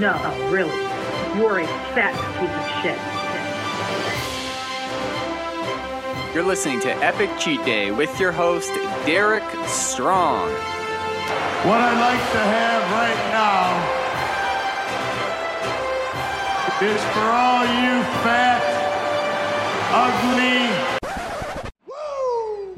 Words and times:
No, 0.00 0.16
really. 0.48 0.72
You 1.36 1.44
are 1.44 1.60
a 1.60 1.66
fat 1.92 2.16
piece 2.40 2.56
of 2.56 2.64
shit. 2.80 2.96
You're 6.34 6.42
listening 6.42 6.80
to 6.80 6.88
Epic 7.04 7.28
Cheat 7.38 7.62
Day 7.66 7.90
with 7.90 8.18
your 8.18 8.32
host, 8.32 8.72
Derek 9.04 9.44
Strong. 9.66 10.48
What 11.68 11.82
I'd 11.84 12.00
like 12.00 12.16
to 12.32 12.40
have 12.40 12.82
right 12.96 13.20
now 13.28 13.76
is 16.80 17.02
for 17.12 17.28
all 17.28 17.60
you 17.68 18.00
fat, 18.24 18.64
ugly, 19.92 20.79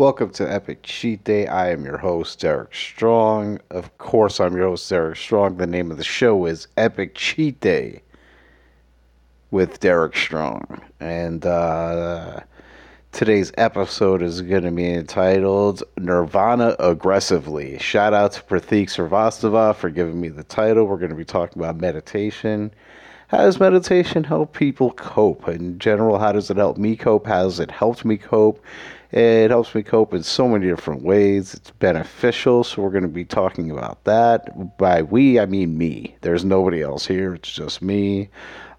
Welcome 0.02 0.30
to 0.30 0.52
Epic 0.52 0.82
Cheat 0.82 1.22
Day. 1.22 1.46
I 1.46 1.70
am 1.70 1.84
your 1.84 1.98
host, 1.98 2.40
Derek 2.40 2.74
Strong. 2.74 3.60
Of 3.70 3.96
course, 3.98 4.40
I'm 4.40 4.56
your 4.56 4.70
host, 4.70 4.90
Derek 4.90 5.16
Strong. 5.16 5.58
The 5.58 5.66
name 5.68 5.92
of 5.92 5.96
the 5.96 6.02
show 6.02 6.44
is 6.46 6.66
Epic 6.76 7.14
Cheat 7.14 7.60
Day 7.60 8.02
with 9.52 9.78
Derek 9.78 10.16
Strong. 10.16 10.82
And 10.98 11.46
uh, 11.46 12.40
today's 13.12 13.52
episode 13.56 14.22
is 14.22 14.42
going 14.42 14.64
to 14.64 14.72
be 14.72 14.92
entitled 14.92 15.84
Nirvana 15.96 16.74
Aggressively. 16.80 17.78
Shout 17.78 18.12
out 18.12 18.32
to 18.32 18.42
Pratik 18.42 18.88
Srivastava 18.88 19.76
for 19.76 19.88
giving 19.88 20.20
me 20.20 20.30
the 20.30 20.42
title. 20.42 20.86
We're 20.86 20.96
going 20.96 21.10
to 21.10 21.16
be 21.16 21.24
talking 21.24 21.62
about 21.62 21.76
meditation. 21.76 22.72
How 23.28 23.38
does 23.38 23.60
meditation 23.60 24.24
help 24.24 24.52
people 24.52 24.90
cope? 24.90 25.46
In 25.46 25.78
general, 25.78 26.18
how 26.18 26.32
does 26.32 26.50
it 26.50 26.56
help 26.56 26.76
me 26.76 26.96
cope? 26.96 27.28
How 27.28 27.44
has 27.44 27.60
it 27.60 27.70
helped 27.70 28.04
me 28.04 28.16
cope? 28.16 28.60
It 29.12 29.50
helps 29.50 29.74
me 29.74 29.82
cope 29.82 30.14
in 30.14 30.22
so 30.22 30.48
many 30.48 30.66
different 30.66 31.02
ways. 31.02 31.52
It's 31.52 31.70
beneficial, 31.70 32.64
so 32.64 32.80
we're 32.80 32.90
going 32.90 33.02
to 33.02 33.08
be 33.08 33.26
talking 33.26 33.70
about 33.70 34.02
that. 34.04 34.78
By 34.78 35.02
we, 35.02 35.38
I 35.38 35.44
mean 35.44 35.76
me. 35.76 36.16
There's 36.22 36.46
nobody 36.46 36.80
else 36.80 37.06
here, 37.06 37.34
it's 37.34 37.52
just 37.52 37.82
me. 37.82 38.30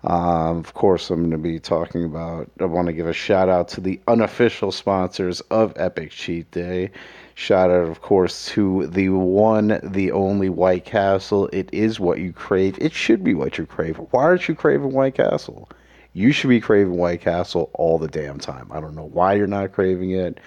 Um, 0.05 0.57
of 0.57 0.73
course, 0.73 1.11
I'm 1.11 1.19
going 1.19 1.31
to 1.31 1.37
be 1.37 1.59
talking 1.59 2.03
about. 2.03 2.49
I 2.59 2.65
want 2.65 2.87
to 2.87 2.93
give 2.93 3.07
a 3.07 3.13
shout 3.13 3.47
out 3.47 3.67
to 3.69 3.81
the 3.81 4.01
unofficial 4.07 4.71
sponsors 4.71 5.39
of 5.51 5.71
Epic 5.75 6.09
Cheat 6.09 6.49
Day. 6.49 6.89
Shout 7.35 7.69
out, 7.69 7.87
of 7.87 8.01
course, 8.01 8.47
to 8.47 8.87
the 8.87 9.09
one, 9.09 9.79
the 9.83 10.11
only 10.11 10.49
White 10.49 10.83
Castle. 10.83 11.47
It 11.53 11.69
is 11.71 11.99
what 11.99 12.19
you 12.19 12.33
crave. 12.33 12.77
It 12.81 12.91
should 12.91 13.23
be 13.23 13.35
what 13.35 13.59
you 13.59 13.67
crave. 13.67 13.97
Why 14.11 14.23
aren't 14.23 14.47
you 14.47 14.55
craving 14.55 14.93
White 14.93 15.15
Castle? 15.15 15.69
You 16.13 16.31
should 16.31 16.49
be 16.49 16.61
craving 16.61 16.97
White 16.97 17.21
Castle 17.21 17.71
all 17.73 17.97
the 17.97 18.07
damn 18.07 18.39
time. 18.39 18.71
I 18.71 18.79
don't 18.79 18.95
know 18.95 19.09
why 19.11 19.33
you're 19.33 19.47
not 19.47 19.71
craving 19.71 20.11
it. 20.11 20.39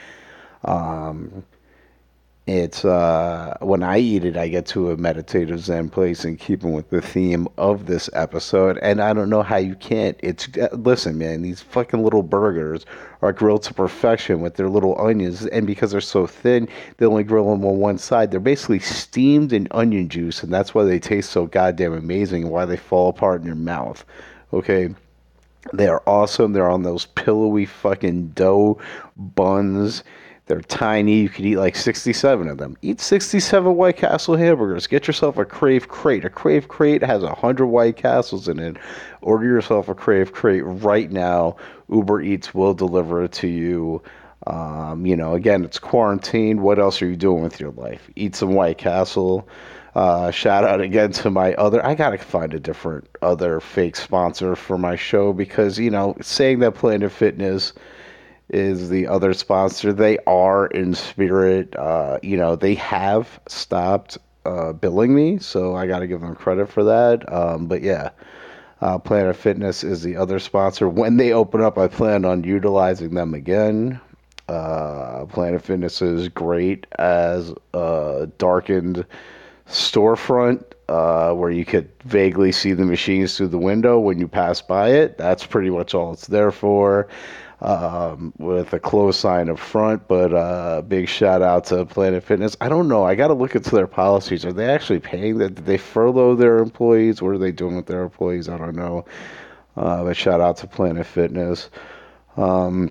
Um, 0.64 1.44
it's 2.46 2.84
uh, 2.84 3.56
when 3.60 3.82
I 3.82 3.98
eat 3.98 4.24
it, 4.24 4.36
I 4.36 4.46
get 4.46 4.66
to 4.66 4.92
a 4.92 4.96
meditative 4.96 5.58
Zen 5.58 5.88
place 5.88 6.24
in 6.24 6.36
keeping 6.36 6.72
with 6.72 6.88
the 6.90 7.02
theme 7.02 7.48
of 7.58 7.86
this 7.86 8.08
episode. 8.12 8.78
And 8.82 9.02
I 9.02 9.12
don't 9.12 9.28
know 9.28 9.42
how 9.42 9.56
you 9.56 9.74
can't. 9.74 10.16
It's 10.22 10.48
uh, 10.56 10.68
listen, 10.72 11.18
man. 11.18 11.42
These 11.42 11.60
fucking 11.62 12.04
little 12.04 12.22
burgers 12.22 12.86
are 13.20 13.32
grilled 13.32 13.64
to 13.64 13.74
perfection 13.74 14.40
with 14.40 14.54
their 14.54 14.68
little 14.68 14.96
onions, 15.00 15.44
and 15.46 15.66
because 15.66 15.90
they're 15.90 16.00
so 16.00 16.28
thin, 16.28 16.68
they 16.98 17.06
only 17.06 17.24
grill 17.24 17.50
them 17.50 17.64
on 17.64 17.78
one 17.78 17.98
side. 17.98 18.30
They're 18.30 18.38
basically 18.38 18.78
steamed 18.78 19.52
in 19.52 19.66
onion 19.72 20.08
juice, 20.08 20.44
and 20.44 20.54
that's 20.54 20.72
why 20.72 20.84
they 20.84 21.00
taste 21.00 21.30
so 21.30 21.46
goddamn 21.46 21.94
amazing. 21.94 22.44
And 22.44 22.52
why 22.52 22.64
they 22.64 22.76
fall 22.76 23.08
apart 23.08 23.40
in 23.40 23.46
your 23.48 23.56
mouth. 23.56 24.04
Okay. 24.52 24.94
They 25.72 25.88
are 25.88 26.02
awesome. 26.06 26.52
They're 26.52 26.70
on 26.70 26.82
those 26.82 27.06
pillowy 27.06 27.66
fucking 27.66 28.28
dough 28.28 28.78
buns. 29.16 30.04
They're 30.46 30.60
tiny. 30.60 31.22
You 31.22 31.28
could 31.28 31.44
eat 31.44 31.56
like 31.56 31.74
67 31.74 32.48
of 32.48 32.58
them. 32.58 32.76
Eat 32.80 33.00
67 33.00 33.74
White 33.74 33.96
Castle 33.96 34.36
hamburgers. 34.36 34.86
Get 34.86 35.08
yourself 35.08 35.38
a 35.38 35.44
Crave 35.44 35.88
Crate. 35.88 36.24
A 36.24 36.30
Crave 36.30 36.68
Crate 36.68 37.02
has 37.02 37.22
100 37.22 37.66
White 37.66 37.96
Castles 37.96 38.46
in 38.46 38.60
it. 38.60 38.76
Order 39.22 39.46
yourself 39.46 39.88
a 39.88 39.94
Crave 39.94 40.32
Crate 40.32 40.62
right 40.64 41.10
now. 41.10 41.56
Uber 41.90 42.20
Eats 42.20 42.54
will 42.54 42.74
deliver 42.74 43.24
it 43.24 43.32
to 43.32 43.48
you. 43.48 44.02
Um, 44.46 45.04
you 45.04 45.16
know, 45.16 45.34
again, 45.34 45.64
it's 45.64 45.80
quarantine. 45.80 46.62
What 46.62 46.78
else 46.78 47.02
are 47.02 47.08
you 47.08 47.16
doing 47.16 47.42
with 47.42 47.58
your 47.58 47.72
life? 47.72 48.08
Eat 48.14 48.36
some 48.36 48.54
White 48.54 48.78
Castle. 48.78 49.48
Uh, 49.96 50.30
shout 50.30 50.62
out 50.62 50.78
again 50.82 51.10
to 51.10 51.30
my 51.30 51.54
other. 51.54 51.84
I 51.84 51.94
gotta 51.94 52.18
find 52.18 52.52
a 52.52 52.60
different 52.60 53.08
other 53.22 53.60
fake 53.60 53.96
sponsor 53.96 54.54
for 54.54 54.76
my 54.76 54.94
show 54.94 55.32
because 55.32 55.78
you 55.78 55.90
know 55.90 56.14
saying 56.20 56.58
that 56.58 56.74
Planet 56.74 57.10
Fitness 57.10 57.72
is 58.50 58.90
the 58.90 59.06
other 59.06 59.32
sponsor. 59.32 59.94
They 59.94 60.18
are 60.26 60.66
in 60.66 60.94
spirit. 60.94 61.74
Uh, 61.76 62.18
you 62.22 62.36
know 62.36 62.56
they 62.56 62.74
have 62.74 63.40
stopped 63.48 64.18
uh, 64.44 64.74
billing 64.74 65.14
me, 65.14 65.38
so 65.38 65.74
I 65.74 65.86
gotta 65.86 66.06
give 66.06 66.20
them 66.20 66.34
credit 66.34 66.68
for 66.68 66.84
that. 66.84 67.32
Um, 67.32 67.66
but 67.66 67.80
yeah. 67.80 68.10
Uh, 68.82 68.98
Planet 68.98 69.34
Fitness 69.34 69.82
is 69.82 70.02
the 70.02 70.16
other 70.16 70.38
sponsor. 70.38 70.86
When 70.86 71.16
they 71.16 71.32
open 71.32 71.62
up, 71.62 71.78
I 71.78 71.88
plan 71.88 72.26
on 72.26 72.44
utilizing 72.44 73.14
them 73.14 73.32
again. 73.32 73.98
Uh, 74.50 75.24
Planet 75.24 75.62
Fitness 75.62 76.02
is 76.02 76.28
great 76.28 76.86
as 76.98 77.54
darkened 78.36 79.06
storefront 79.68 80.64
uh, 80.88 81.32
where 81.32 81.50
you 81.50 81.64
could 81.64 81.90
vaguely 82.04 82.52
see 82.52 82.72
the 82.72 82.84
machines 82.84 83.36
through 83.36 83.48
the 83.48 83.58
window 83.58 83.98
when 83.98 84.18
you 84.18 84.28
pass 84.28 84.62
by 84.62 84.90
it. 84.90 85.18
That's 85.18 85.44
pretty 85.44 85.70
much 85.70 85.94
all 85.94 86.12
it's 86.12 86.28
there 86.28 86.52
for. 86.52 87.08
Um, 87.62 88.34
with 88.36 88.74
a 88.74 88.78
close 88.78 89.18
sign 89.18 89.48
up 89.48 89.58
front, 89.58 90.06
but 90.08 90.34
uh, 90.34 90.82
big 90.82 91.08
shout 91.08 91.40
out 91.40 91.64
to 91.66 91.86
Planet 91.86 92.22
Fitness. 92.22 92.54
I 92.60 92.68
don't 92.68 92.86
know. 92.86 93.04
I 93.04 93.14
got 93.14 93.28
to 93.28 93.34
look 93.34 93.54
into 93.54 93.70
their 93.70 93.86
policies. 93.86 94.44
Are 94.44 94.52
they 94.52 94.66
actually 94.66 95.00
paying 95.00 95.38
that? 95.38 95.54
Did 95.54 95.64
they 95.64 95.78
furlough 95.78 96.34
their 96.34 96.58
employees? 96.58 97.22
What 97.22 97.30
are 97.30 97.38
they 97.38 97.52
doing 97.52 97.74
with 97.74 97.86
their 97.86 98.02
employees? 98.02 98.50
I 98.50 98.58
don't 98.58 98.76
know. 98.76 99.06
Uh, 99.74 100.04
but 100.04 100.18
shout 100.18 100.42
out 100.42 100.58
to 100.58 100.66
Planet 100.66 101.06
Fitness. 101.06 101.70
Um, 102.36 102.90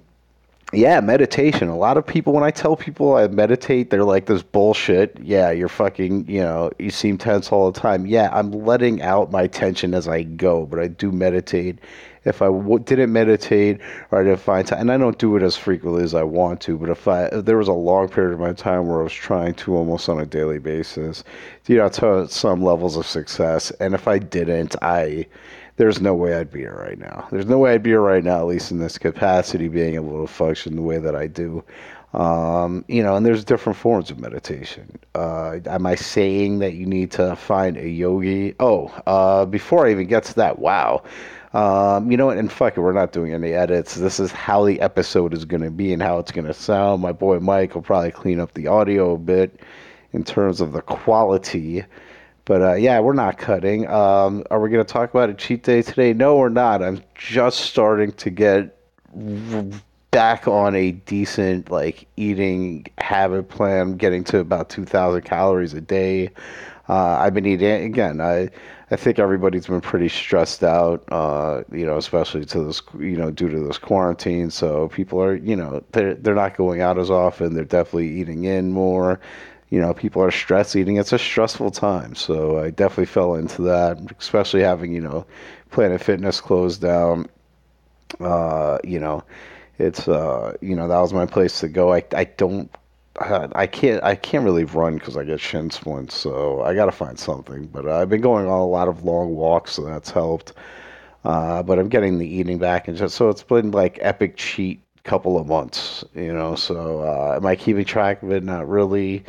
yeah, 0.74 1.00
meditation. 1.00 1.70
A 1.70 1.78
lot 1.78 1.96
of 1.96 2.06
people, 2.06 2.34
when 2.34 2.44
I 2.44 2.52
tell 2.52 2.76
people 2.76 3.16
I 3.16 3.28
meditate, 3.28 3.92
they're 3.92 4.04
like, 4.04 4.26
this 4.26 4.42
bullshit. 4.44 5.18
Yeah, 5.22 5.52
you're 5.52 5.70
fucking, 5.70 6.28
you 6.28 6.42
know, 6.42 6.72
you 6.80 6.90
seem 6.90 7.18
tense 7.18 7.52
all 7.52 7.72
the 7.72 7.80
time. 7.80 8.06
Yeah, 8.06 8.30
I'm 8.34 8.52
letting 8.52 9.02
out 9.02 9.32
my 9.32 9.48
tension 9.48 9.94
as 9.94 10.08
I 10.08 10.24
go, 10.24 10.66
but 10.66 10.80
I 10.80 10.88
do 10.88 11.12
meditate. 11.12 11.80
If 12.26 12.42
I 12.42 12.48
w- 12.48 12.80
didn't 12.80 13.14
meditate 13.14 13.80
or 14.10 14.20
I 14.20 14.24
didn't 14.24 14.40
find 14.40 14.68
time, 14.68 14.80
and 14.82 14.92
I 14.92 14.98
don't 14.98 15.20
do 15.20 15.36
it 15.36 15.44
as 15.44 15.56
frequently 15.56 16.04
as 16.04 16.16
I 16.16 16.24
want 16.24 16.62
to, 16.62 16.78
but 16.78 16.90
if 16.90 17.08
I, 17.08 17.26
if 17.26 17.46
there 17.46 17.58
was 17.58 17.68
a 17.68 17.74
long 17.74 18.10
period 18.10 18.34
of 18.34 18.40
my 18.40 18.54
time 18.54 18.88
where 18.88 19.00
I 19.00 19.04
was 19.04 19.14
trying 19.14 19.54
to 19.54 19.76
almost 19.78 20.10
on 20.10 20.20
a 20.20 20.26
daily 20.26 20.58
basis, 20.58 21.24
you 21.68 21.78
know, 21.78 21.90
to 21.90 22.28
some 22.28 22.64
levels 22.64 22.98
of 22.98 23.06
success, 23.06 23.70
and 23.80 23.94
if 23.94 24.08
I 24.08 24.18
didn't, 24.18 24.76
I, 24.82 25.28
there's 25.78 26.02
no 26.02 26.14
way 26.14 26.36
I'd 26.36 26.52
be 26.52 26.60
here 26.60 26.78
right 26.80 26.98
now. 26.98 27.28
There's 27.32 27.46
no 27.46 27.58
way 27.58 27.74
I'd 27.74 27.84
be 27.84 27.92
here 27.92 28.02
right 28.02 28.24
now, 28.24 28.40
at 28.40 28.46
least 28.46 28.72
in 28.72 28.80
this 28.80 28.98
capacity, 28.98 29.68
being 29.68 29.96
able 29.96 30.26
to 30.26 30.32
function 30.32 30.76
the 30.76 30.82
way 30.82 30.98
that 30.98 31.16
I 31.16 31.28
do. 31.28 31.64
Um, 32.14 32.86
you 32.88 33.04
know, 33.04 33.18
and 33.18 33.26
there's 33.26 33.44
different 33.44 33.78
forms 33.78 34.10
of 34.10 34.20
meditation. 34.20 34.98
Uh, 35.16 35.60
am 35.66 35.86
I 35.86 35.96
saying 35.96 36.60
that 36.60 36.76
you 36.76 36.86
need 36.86 37.12
to 37.12 37.36
find 37.36 37.76
a 37.76 37.90
yogi? 37.90 38.56
Oh, 38.62 38.88
uh, 39.06 39.46
before 39.46 39.86
I 39.86 39.92
even 39.92 40.08
get 40.08 40.24
to 40.26 40.36
that, 40.36 40.60
wow. 40.60 41.04
Um, 41.54 42.10
you 42.10 42.16
know 42.16 42.26
what? 42.28 42.38
And 42.38 42.50
fuck 42.50 42.78
it, 42.78 42.82
we're 42.82 42.94
not 42.94 43.12
doing 43.12 43.34
any 43.34 43.52
edits. 43.52 43.96
This 43.96 44.20
is 44.20 44.32
how 44.32 44.66
the 44.66 44.80
episode 44.80 45.34
is 45.34 45.44
going 45.44 45.64
to 45.64 45.72
be 45.72 45.92
and 45.92 46.02
how 46.02 46.20
it's 46.20 46.32
going 46.32 46.48
to 46.48 46.54
sound. 46.54 47.02
My 47.02 47.12
boy 47.12 47.40
Mike 47.40 47.76
will 47.76 47.82
probably 47.82 48.12
clean 48.12 48.40
up 48.40 48.54
the 48.54 48.68
audio 48.68 49.14
a 49.14 49.18
bit 49.18 49.60
in 50.14 50.24
terms 50.24 50.62
of 50.62 50.72
the 50.72 50.82
quality. 50.82 51.84
But 52.46 52.62
uh, 52.62 52.74
yeah, 52.74 53.00
we're 53.00 53.14
not 53.14 53.38
cutting. 53.38 53.88
Um, 53.88 54.44
are 54.52 54.60
we 54.60 54.70
going 54.70 54.86
to 54.86 54.92
talk 54.92 55.10
about 55.10 55.30
a 55.30 55.34
cheat 55.34 55.64
day 55.64 55.82
today? 55.82 56.14
No, 56.14 56.38
we're 56.38 56.50
not. 56.50 56.84
I'm 56.84 57.02
just 57.16 57.62
starting 57.62 58.12
to 58.14 58.30
get 58.30 58.78
back 60.12 60.48
on 60.48 60.76
a 60.76 60.92
decent 60.92 61.72
like 61.72 62.08
eating 62.18 62.86
habit 63.00 63.50
plan, 63.50 63.98
getting 63.98 64.24
to 64.26 64.40
about 64.40 64.70
2,000 64.70 65.24
calories 65.24 65.74
a 65.74 65.82
day. 65.82 66.30
Uh, 66.88 67.18
I've 67.20 67.34
been 67.34 67.48
eating 67.48 67.84
again. 67.84 68.22
I 68.22 68.50
I 68.92 68.96
think 68.96 69.18
everybody's 69.18 69.66
been 69.66 69.82
pretty 69.82 70.10
stressed 70.10 70.64
out, 70.64 71.04
uh, 71.12 71.64
you 71.72 71.88
know, 71.88 71.98
especially 71.98 72.46
to 72.46 72.64
this, 72.64 72.84
you 73.00 73.18
know, 73.18 73.32
due 73.32 73.50
to 73.50 73.60
this 73.60 73.80
quarantine. 73.80 74.52
So 74.52 74.90
people 74.90 75.20
are, 75.22 75.36
you 75.36 75.56
know, 75.56 75.84
they're 75.92 76.14
they're 76.14 76.36
not 76.36 76.56
going 76.56 76.82
out 76.82 77.00
as 77.00 77.10
often. 77.10 77.56
They're 77.56 77.64
definitely 77.64 78.10
eating 78.10 78.44
in 78.44 78.72
more 78.72 79.20
you 79.70 79.82
know, 79.82 79.94
people 79.94 80.22
are 80.22 80.32
stress 80.32 80.76
eating. 80.76 80.98
It's 80.98 81.14
a 81.14 81.20
stressful 81.20 81.72
time. 81.72 82.16
So 82.16 82.60
I 82.60 82.70
definitely 82.70 83.08
fell 83.08 83.36
into 83.36 83.62
that, 83.64 83.98
especially 84.20 84.62
having, 84.62 84.94
you 84.94 85.02
know, 85.02 85.26
Planet 85.72 86.02
Fitness 86.02 86.40
closed 86.40 86.82
down. 86.82 87.28
Uh, 88.20 88.78
you 88.84 89.00
know, 89.00 89.24
it's, 89.80 90.08
uh, 90.08 90.56
you 90.62 90.76
know, 90.76 90.88
that 90.88 91.00
was 91.00 91.14
my 91.14 91.26
place 91.26 91.60
to 91.62 91.68
go. 91.68 91.94
I, 91.94 92.04
I 92.16 92.26
don't, 92.26 92.70
I 93.20 93.66
can't, 93.66 94.04
I 94.04 94.16
can't 94.16 94.44
really 94.44 94.66
run 94.66 94.96
because 94.96 95.18
I 95.18 95.24
get 95.24 95.40
shin 95.40 95.72
splints. 95.72 96.16
So 96.16 96.62
I 96.62 96.76
got 96.76 96.86
to 96.86 96.92
find 96.92 97.18
something. 97.18 97.66
But 97.68 97.88
I've 97.88 98.10
been 98.10 98.22
going 98.22 98.46
on 98.46 98.60
a 98.60 98.68
lot 98.68 98.88
of 98.88 99.04
long 99.04 99.36
walks, 99.36 99.74
so 99.74 99.86
that's 99.86 100.12
helped. 100.12 100.54
Uh, 101.24 101.64
but 101.64 101.80
I'm 101.80 101.90
getting 101.90 102.20
the 102.20 102.28
eating 102.28 102.60
back 102.60 102.88
and 102.88 102.96
just, 102.96 103.16
so 103.16 103.30
it's 103.30 103.42
been 103.42 103.72
like 103.72 103.98
epic 104.02 104.38
cheat 104.38 104.85
couple 105.06 105.38
of 105.38 105.48
months, 105.48 106.04
you 106.14 106.34
know. 106.34 106.56
So 106.56 107.02
uh, 107.02 107.36
am 107.38 107.46
I 107.46 107.56
keeping 107.56 107.86
track 107.86 108.22
of 108.24 108.32
it? 108.32 108.44
Not 108.44 108.68
really. 108.68 109.24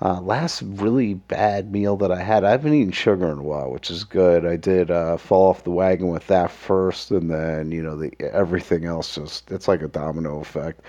Uh, 0.00 0.20
last 0.20 0.62
really 0.62 1.14
bad 1.14 1.72
meal 1.72 1.96
that 1.96 2.12
I 2.12 2.22
had, 2.22 2.44
I 2.44 2.52
haven't 2.52 2.72
eaten 2.72 2.92
sugar 2.92 3.32
in 3.32 3.38
a 3.38 3.42
while, 3.42 3.72
which 3.72 3.90
is 3.90 4.04
good. 4.04 4.46
I 4.46 4.54
did 4.54 4.92
uh, 4.92 5.16
fall 5.16 5.48
off 5.48 5.64
the 5.64 5.72
wagon 5.72 6.06
with 6.08 6.24
that 6.28 6.52
first, 6.52 7.10
and 7.10 7.28
then 7.30 7.72
you 7.72 7.82
know 7.82 7.96
the 7.96 8.12
everything 8.20 8.84
else 8.84 9.16
just 9.16 9.50
it's 9.50 9.66
like 9.68 9.82
a 9.82 9.88
domino 9.88 10.40
effect. 10.40 10.82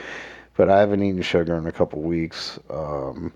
But 0.56 0.70
I 0.70 0.80
haven't 0.80 1.02
eaten 1.04 1.22
sugar 1.24 1.56
in 1.58 1.66
a 1.66 1.72
couple 1.72 2.02
weeks. 2.02 2.60
Um, 2.70 3.34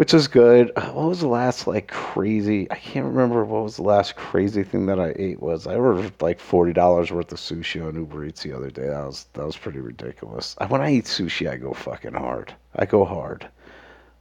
which 0.00 0.14
is 0.14 0.28
good. 0.28 0.72
Uh, 0.76 0.92
what 0.92 1.08
was 1.08 1.20
the 1.20 1.28
last 1.28 1.66
like 1.66 1.88
crazy? 1.88 2.66
I 2.70 2.76
can't 2.76 3.04
remember 3.04 3.44
what 3.44 3.64
was 3.64 3.76
the 3.76 3.82
last 3.82 4.16
crazy 4.16 4.64
thing 4.64 4.86
that 4.86 4.98
I 4.98 5.12
ate 5.16 5.42
was. 5.42 5.66
I 5.66 5.74
ordered 5.74 6.14
like 6.22 6.40
forty 6.40 6.72
dollars 6.72 7.12
worth 7.12 7.30
of 7.32 7.38
sushi 7.38 7.86
on 7.86 7.96
Uber 7.96 8.24
Eats 8.24 8.42
the 8.42 8.54
other 8.54 8.70
day. 8.70 8.86
That 8.86 9.04
was 9.04 9.26
that 9.34 9.44
was 9.44 9.58
pretty 9.58 9.80
ridiculous. 9.80 10.56
When 10.68 10.80
I 10.80 10.94
eat 10.94 11.04
sushi, 11.04 11.50
I 11.50 11.58
go 11.58 11.74
fucking 11.74 12.14
hard. 12.14 12.54
I 12.76 12.86
go 12.86 13.04
hard. 13.04 13.46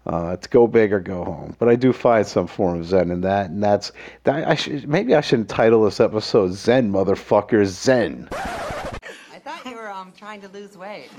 Uh, 0.06 0.36
to 0.36 0.50
go 0.50 0.68
big 0.68 0.92
or 0.92 1.00
go 1.00 1.24
home, 1.24 1.56
but 1.60 1.70
I 1.70 1.76
do 1.76 1.94
find 1.94 2.28
some 2.28 2.48
form 2.48 2.82
of 2.82 2.86
zen 2.86 3.10
in 3.10 3.22
that, 3.22 3.50
and 3.50 3.64
that's 3.64 3.94
that. 4.26 4.50
I 4.50 4.56
should 4.56 4.86
maybe 4.86 5.16
I 5.16 5.22
should 5.22 5.48
title 5.48 5.86
this 5.86 6.02
episode 6.02 6.52
"Zen 6.52 6.92
Motherfuckers 6.92 7.68
Zen." 7.68 8.28
I 8.34 9.40
thought 9.42 9.66
you 9.66 9.76
were 9.76 9.90
um 9.90 10.12
trying 10.18 10.42
to 10.42 10.50
lose 10.50 10.78
weight. 10.78 11.10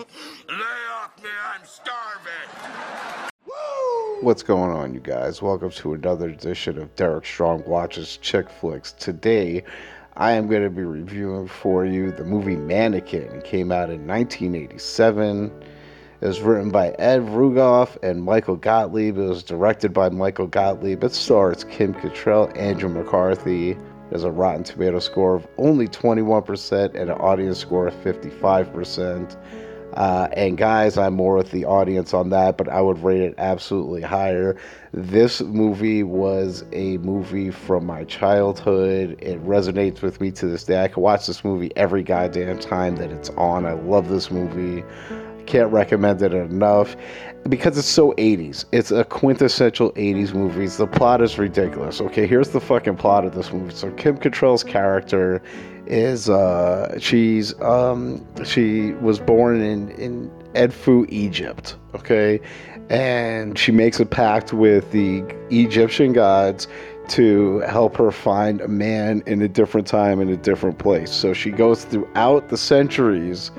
Lay 0.50 0.84
off 1.00 1.16
me, 1.22 1.30
I'm 1.54 1.64
starving. 1.64 3.30
What's 4.22 4.42
going 4.42 4.70
on, 4.70 4.92
you 4.92 5.00
guys? 5.00 5.40
Welcome 5.40 5.70
to 5.70 5.94
another 5.94 6.28
edition 6.28 6.76
of 6.76 6.94
Derek 6.94 7.24
Strong 7.24 7.64
Watches 7.66 8.18
Chick 8.18 8.50
Flicks. 8.50 8.92
Today, 8.92 9.64
I 10.14 10.32
am 10.32 10.46
going 10.46 10.62
to 10.62 10.68
be 10.68 10.82
reviewing 10.82 11.48
for 11.48 11.86
you 11.86 12.12
the 12.12 12.24
movie 12.24 12.56
Mannequin. 12.56 13.34
It 13.36 13.44
came 13.44 13.72
out 13.72 13.88
in 13.88 14.06
1987. 14.06 15.50
It 16.20 16.26
was 16.26 16.42
written 16.42 16.70
by 16.70 16.90
Ed 16.98 17.22
Rugoff 17.22 17.96
and 18.02 18.22
Michael 18.22 18.56
Gottlieb. 18.56 19.16
It 19.16 19.22
was 19.22 19.42
directed 19.42 19.94
by 19.94 20.10
Michael 20.10 20.48
Gottlieb. 20.48 21.02
It 21.02 21.14
stars 21.14 21.64
Kim 21.64 21.94
Cattrall, 21.94 22.54
Andrew 22.58 22.90
McCarthy. 22.90 23.74
There's 24.10 24.24
a 24.24 24.30
Rotten 24.30 24.64
Tomato 24.64 24.98
score 24.98 25.34
of 25.34 25.48
only 25.56 25.88
21% 25.88 26.88
and 26.88 27.08
an 27.08 27.10
audience 27.12 27.58
score 27.58 27.86
of 27.86 27.94
55%. 28.04 29.34
Uh, 29.94 30.28
and 30.32 30.56
guys, 30.56 30.96
I'm 30.96 31.14
more 31.14 31.36
with 31.36 31.50
the 31.50 31.64
audience 31.64 32.14
on 32.14 32.30
that, 32.30 32.56
but 32.56 32.68
I 32.68 32.80
would 32.80 33.02
rate 33.02 33.22
it 33.22 33.34
absolutely 33.38 34.02
higher. 34.02 34.56
This 34.92 35.40
movie 35.40 36.02
was 36.02 36.64
a 36.72 36.98
movie 36.98 37.50
from 37.50 37.86
my 37.86 38.04
childhood. 38.04 39.18
It 39.20 39.44
resonates 39.44 40.02
with 40.02 40.20
me 40.20 40.30
to 40.32 40.46
this 40.46 40.64
day. 40.64 40.82
I 40.82 40.88
can 40.88 41.02
watch 41.02 41.26
this 41.26 41.44
movie 41.44 41.72
every 41.76 42.02
goddamn 42.02 42.58
time 42.58 42.96
that 42.96 43.10
it's 43.10 43.30
on. 43.30 43.66
I 43.66 43.72
love 43.72 44.08
this 44.08 44.30
movie. 44.30 44.84
Can't 45.46 45.72
recommend 45.72 46.22
it 46.22 46.32
enough 46.32 46.96
because 47.48 47.76
it's 47.78 47.88
so 47.88 48.12
80s. 48.12 48.66
It's 48.72 48.90
a 48.90 49.04
quintessential 49.04 49.92
80s 49.92 50.34
movie. 50.34 50.66
The 50.66 50.86
plot 50.86 51.22
is 51.22 51.38
ridiculous. 51.38 52.00
Okay, 52.00 52.26
here's 52.26 52.50
the 52.50 52.60
fucking 52.60 52.96
plot 52.96 53.24
of 53.24 53.34
this 53.34 53.52
movie. 53.52 53.74
So 53.74 53.90
Kim 53.92 54.18
Cattrall's 54.18 54.62
character 54.62 55.42
is 55.90 56.30
uh 56.30 56.96
she's 56.98 57.60
um 57.60 58.24
she 58.44 58.92
was 58.94 59.18
born 59.18 59.60
in 59.60 59.90
in 59.90 60.30
Edfu, 60.54 61.06
Egypt, 61.10 61.76
okay? 61.94 62.40
And 62.88 63.56
she 63.58 63.70
makes 63.70 64.00
a 64.00 64.06
pact 64.06 64.52
with 64.52 64.90
the 64.90 65.24
Egyptian 65.50 66.12
gods 66.12 66.66
to 67.08 67.58
help 67.60 67.96
her 67.96 68.10
find 68.10 68.60
a 68.60 68.68
man 68.68 69.22
in 69.26 69.42
a 69.42 69.48
different 69.48 69.86
time 69.86 70.20
in 70.20 70.28
a 70.28 70.36
different 70.36 70.78
place. 70.78 71.10
So 71.10 71.32
she 71.32 71.50
goes 71.50 71.84
throughout 71.84 72.48
the 72.48 72.56
centuries 72.56 73.50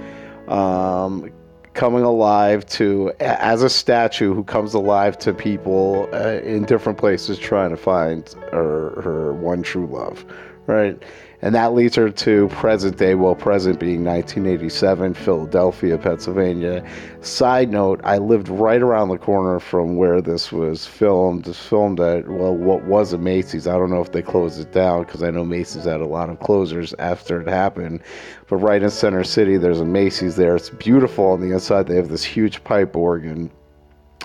um 0.48 1.32
coming 1.74 2.04
alive 2.04 2.66
to 2.66 3.12
as 3.20 3.64
a 3.64 3.70
statue 3.70 4.34
who 4.34 4.44
comes 4.44 4.74
alive 4.74 5.18
to 5.18 5.34
people 5.34 6.10
uh, 6.14 6.40
in 6.44 6.66
different 6.66 6.98
places 6.98 7.40
trying 7.40 7.70
to 7.70 7.78
find 7.78 8.36
her 8.52 9.02
her 9.02 9.34
one 9.34 9.64
true 9.64 9.88
love 9.88 10.26
right 10.68 11.02
and 11.42 11.56
that 11.56 11.74
leads 11.74 11.96
her 11.96 12.10
to 12.10 12.48
present 12.50 12.98
day 12.98 13.16
well 13.16 13.36
present 13.36 13.80
being 13.80 14.04
1987 14.04 15.14
philadelphia 15.14 15.98
pennsylvania. 15.98 16.86
Side 17.22 17.70
note 17.70 18.00
i 18.04 18.18
lived 18.18 18.50
right 18.50 18.82
around 18.82 19.10
the 19.10 19.18
corner 19.18 19.60
from 19.60 19.96
where 19.96 20.22
this 20.22 20.52
was 20.52 20.86
filmed 20.86 21.56
filmed 21.56 22.00
at 22.00 22.28
well 22.28 22.56
what 22.56 22.84
was 22.86 23.14
a 23.14 23.18
macy's. 23.18 23.68
I 23.68 23.78
don't 23.78 23.90
know 23.90 24.02
if 24.02 24.12
they 24.12 24.22
closed 24.22 24.60
it 24.60 24.72
down 24.72 25.04
because 25.04 25.24
i 25.24 25.32
know 25.32 25.46
macy's 25.46 25.86
had 25.86 26.02
a 26.02 26.06
lot 26.06 26.30
of 26.30 26.40
closures 26.40 26.94
after 27.00 27.42
it 27.42 27.48
happened. 27.48 28.02
But 28.48 28.58
right 28.58 28.84
in 28.84 28.90
center 28.90 29.24
city 29.24 29.58
there's 29.58 29.82
a 29.82 29.86
macy's 29.86 30.36
there. 30.36 30.56
It's 30.56 30.70
beautiful 30.70 31.26
on 31.26 31.42
the 31.42 31.54
inside. 31.54 31.88
They 31.88 31.96
have 31.96 32.10
this 32.10 32.24
huge 32.24 32.64
pipe 32.64 32.96
organ 32.96 33.52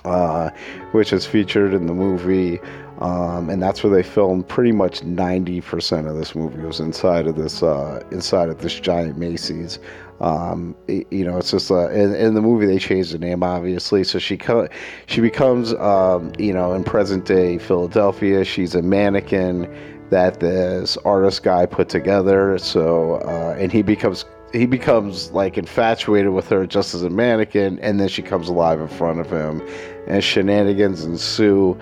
uh, 0.07 0.51
which 0.93 1.13
is 1.13 1.27
featured 1.27 1.75
in 1.75 1.87
the 1.87 1.95
movie 1.95 2.61
um, 3.01 3.51
and 3.51 3.63
that's 3.63 3.85
where 3.85 3.95
they 3.95 4.03
filmed 4.03 4.49
pretty 4.49 4.73
much 4.73 5.01
90% 5.01 6.09
of 6.09 6.17
this 6.17 6.35
movie 6.35 6.63
was 6.63 6.81
inside 6.81 7.27
of 7.27 7.37
this 7.37 7.63
uh, 7.63 8.03
inside 8.11 8.49
of 8.49 8.61
this 8.61 8.79
giant 8.81 9.19
Macy's. 9.19 9.79
Um, 10.21 10.75
it, 10.89 11.07
you 11.13 11.25
know, 11.27 11.37
it's 11.37 11.51
just 11.51 11.71
uh, 11.71 11.91
in, 11.91 12.15
in, 12.15 12.33
the 12.33 12.41
movie 12.41 12.65
they 12.65 12.79
changed 12.79 13.13
the 13.13 13.19
name 13.19 13.43
obviously, 13.43 14.03
so 14.03 14.19
she 14.19 14.39
co- 14.39 14.69
she 15.05 15.21
becomes 15.21 15.75
um, 15.75 16.33
you 16.39 16.55
know 16.55 16.73
in 16.73 16.85
present 16.85 17.27
day 17.27 17.59
Philadelphia. 17.59 18.43
She's 18.45 18.75
a 18.75 18.81
mannequin 18.81 19.71
that 20.09 20.41
this 20.41 20.97
artist 20.99 21.43
guy 21.43 21.67
put 21.67 21.91
together. 21.91 22.57
So 22.57 23.17
uh, 23.27 23.57
and 23.59 23.71
he 23.71 23.83
becomes 23.83 24.25
he 24.55 24.65
becomes 24.65 25.31
like 25.33 25.59
infatuated 25.59 26.33
with 26.33 26.49
her 26.49 26.67
just 26.67 26.95
as 26.95 27.03
a 27.03 27.11
mannequin, 27.11 27.79
and 27.81 28.01
then 28.01 28.09
she 28.09 28.23
comes 28.23 28.49
alive 28.49 28.81
in 28.81 28.89
front 28.89 29.21
of 29.21 29.31
him, 29.31 29.61
and 30.07 30.23
shenanigans 30.23 31.05
ensue 31.05 31.79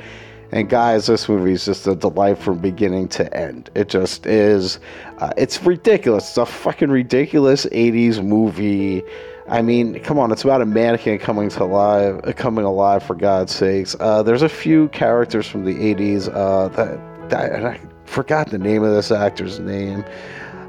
and 0.55 0.69
guys, 0.69 1.07
this 1.07 1.29
movie 1.29 1.51
is 1.51 1.65
just 1.65 1.85
a 1.89 1.97
delight 1.97 2.39
from 2.39 2.59
beginning 2.59 3.09
to 3.09 3.37
end. 3.37 3.71
It 3.75 3.89
just 3.89 4.25
is. 4.25 4.79
Uh, 5.19 5.33
it's 5.37 5.61
ridiculous. 5.65 6.29
It's 6.29 6.37
a 6.37 6.47
fucking 6.47 6.91
ridiculous 6.91 7.67
80s 7.67 8.25
movie. 8.25 9.03
I 9.49 9.63
mean, 9.63 9.99
come 9.99 10.17
on, 10.17 10.31
it's 10.31 10.45
about 10.45 10.63
a 10.63 10.67
mannequin 10.67 11.19
coming 11.19 11.49
to 11.51 11.65
life, 11.65 12.21
uh, 12.23 12.33
coming 12.35 12.65
alive 12.65 13.03
for 13.03 13.17
God's 13.17 13.53
sakes. 13.53 13.97
Uh, 13.99 14.23
there's 14.23 14.43
a 14.43 14.49
few 14.49 14.89
characters 14.91 15.49
from 15.49 15.65
the 15.65 15.75
80s 15.75 16.33
uh, 16.33 16.69
that, 16.69 17.31
that 17.31 17.67
I 17.67 17.81
forgot 18.05 18.51
the 18.51 18.59
name 18.59 18.85
of 18.85 18.95
this 18.95 19.11
actor's 19.11 19.59
name. 19.59 20.05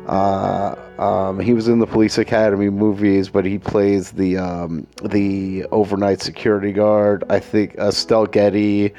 Uh, 0.07 0.75
um, 0.99 1.39
he 1.39 1.53
was 1.53 1.67
in 1.67 1.79
the 1.79 1.87
Police 1.87 2.17
Academy 2.17 2.69
movies, 2.69 3.29
but 3.29 3.45
he 3.45 3.57
plays 3.57 4.11
the 4.11 4.37
um, 4.37 4.87
the 5.03 5.65
overnight 5.71 6.21
security 6.21 6.71
guard. 6.71 7.23
I 7.29 7.39
think 7.39 7.75
Estelle 7.75 8.25
Getty. 8.25 8.93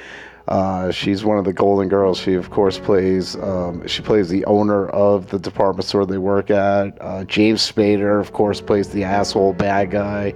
Uh, 0.49 0.93
she's 0.93 1.25
one 1.25 1.39
of 1.39 1.45
the 1.45 1.53
Golden 1.53 1.89
Girls. 1.89 2.19
She, 2.19 2.35
of 2.35 2.51
course, 2.51 2.79
plays. 2.79 3.35
Um, 3.37 3.87
she 3.87 4.03
plays 4.03 4.29
the 4.29 4.45
owner 4.45 4.89
of 4.89 5.29
the 5.31 5.39
department 5.39 5.87
store 5.87 6.07
they 6.07 6.19
work 6.19 6.51
at. 6.51 6.97
Uh, 7.01 7.25
James 7.25 7.61
Spader, 7.71 8.21
of 8.21 8.33
course, 8.33 8.61
plays 8.61 8.89
the 8.91 9.03
asshole 9.03 9.55
bad 9.55 9.91
guy. 9.91 10.35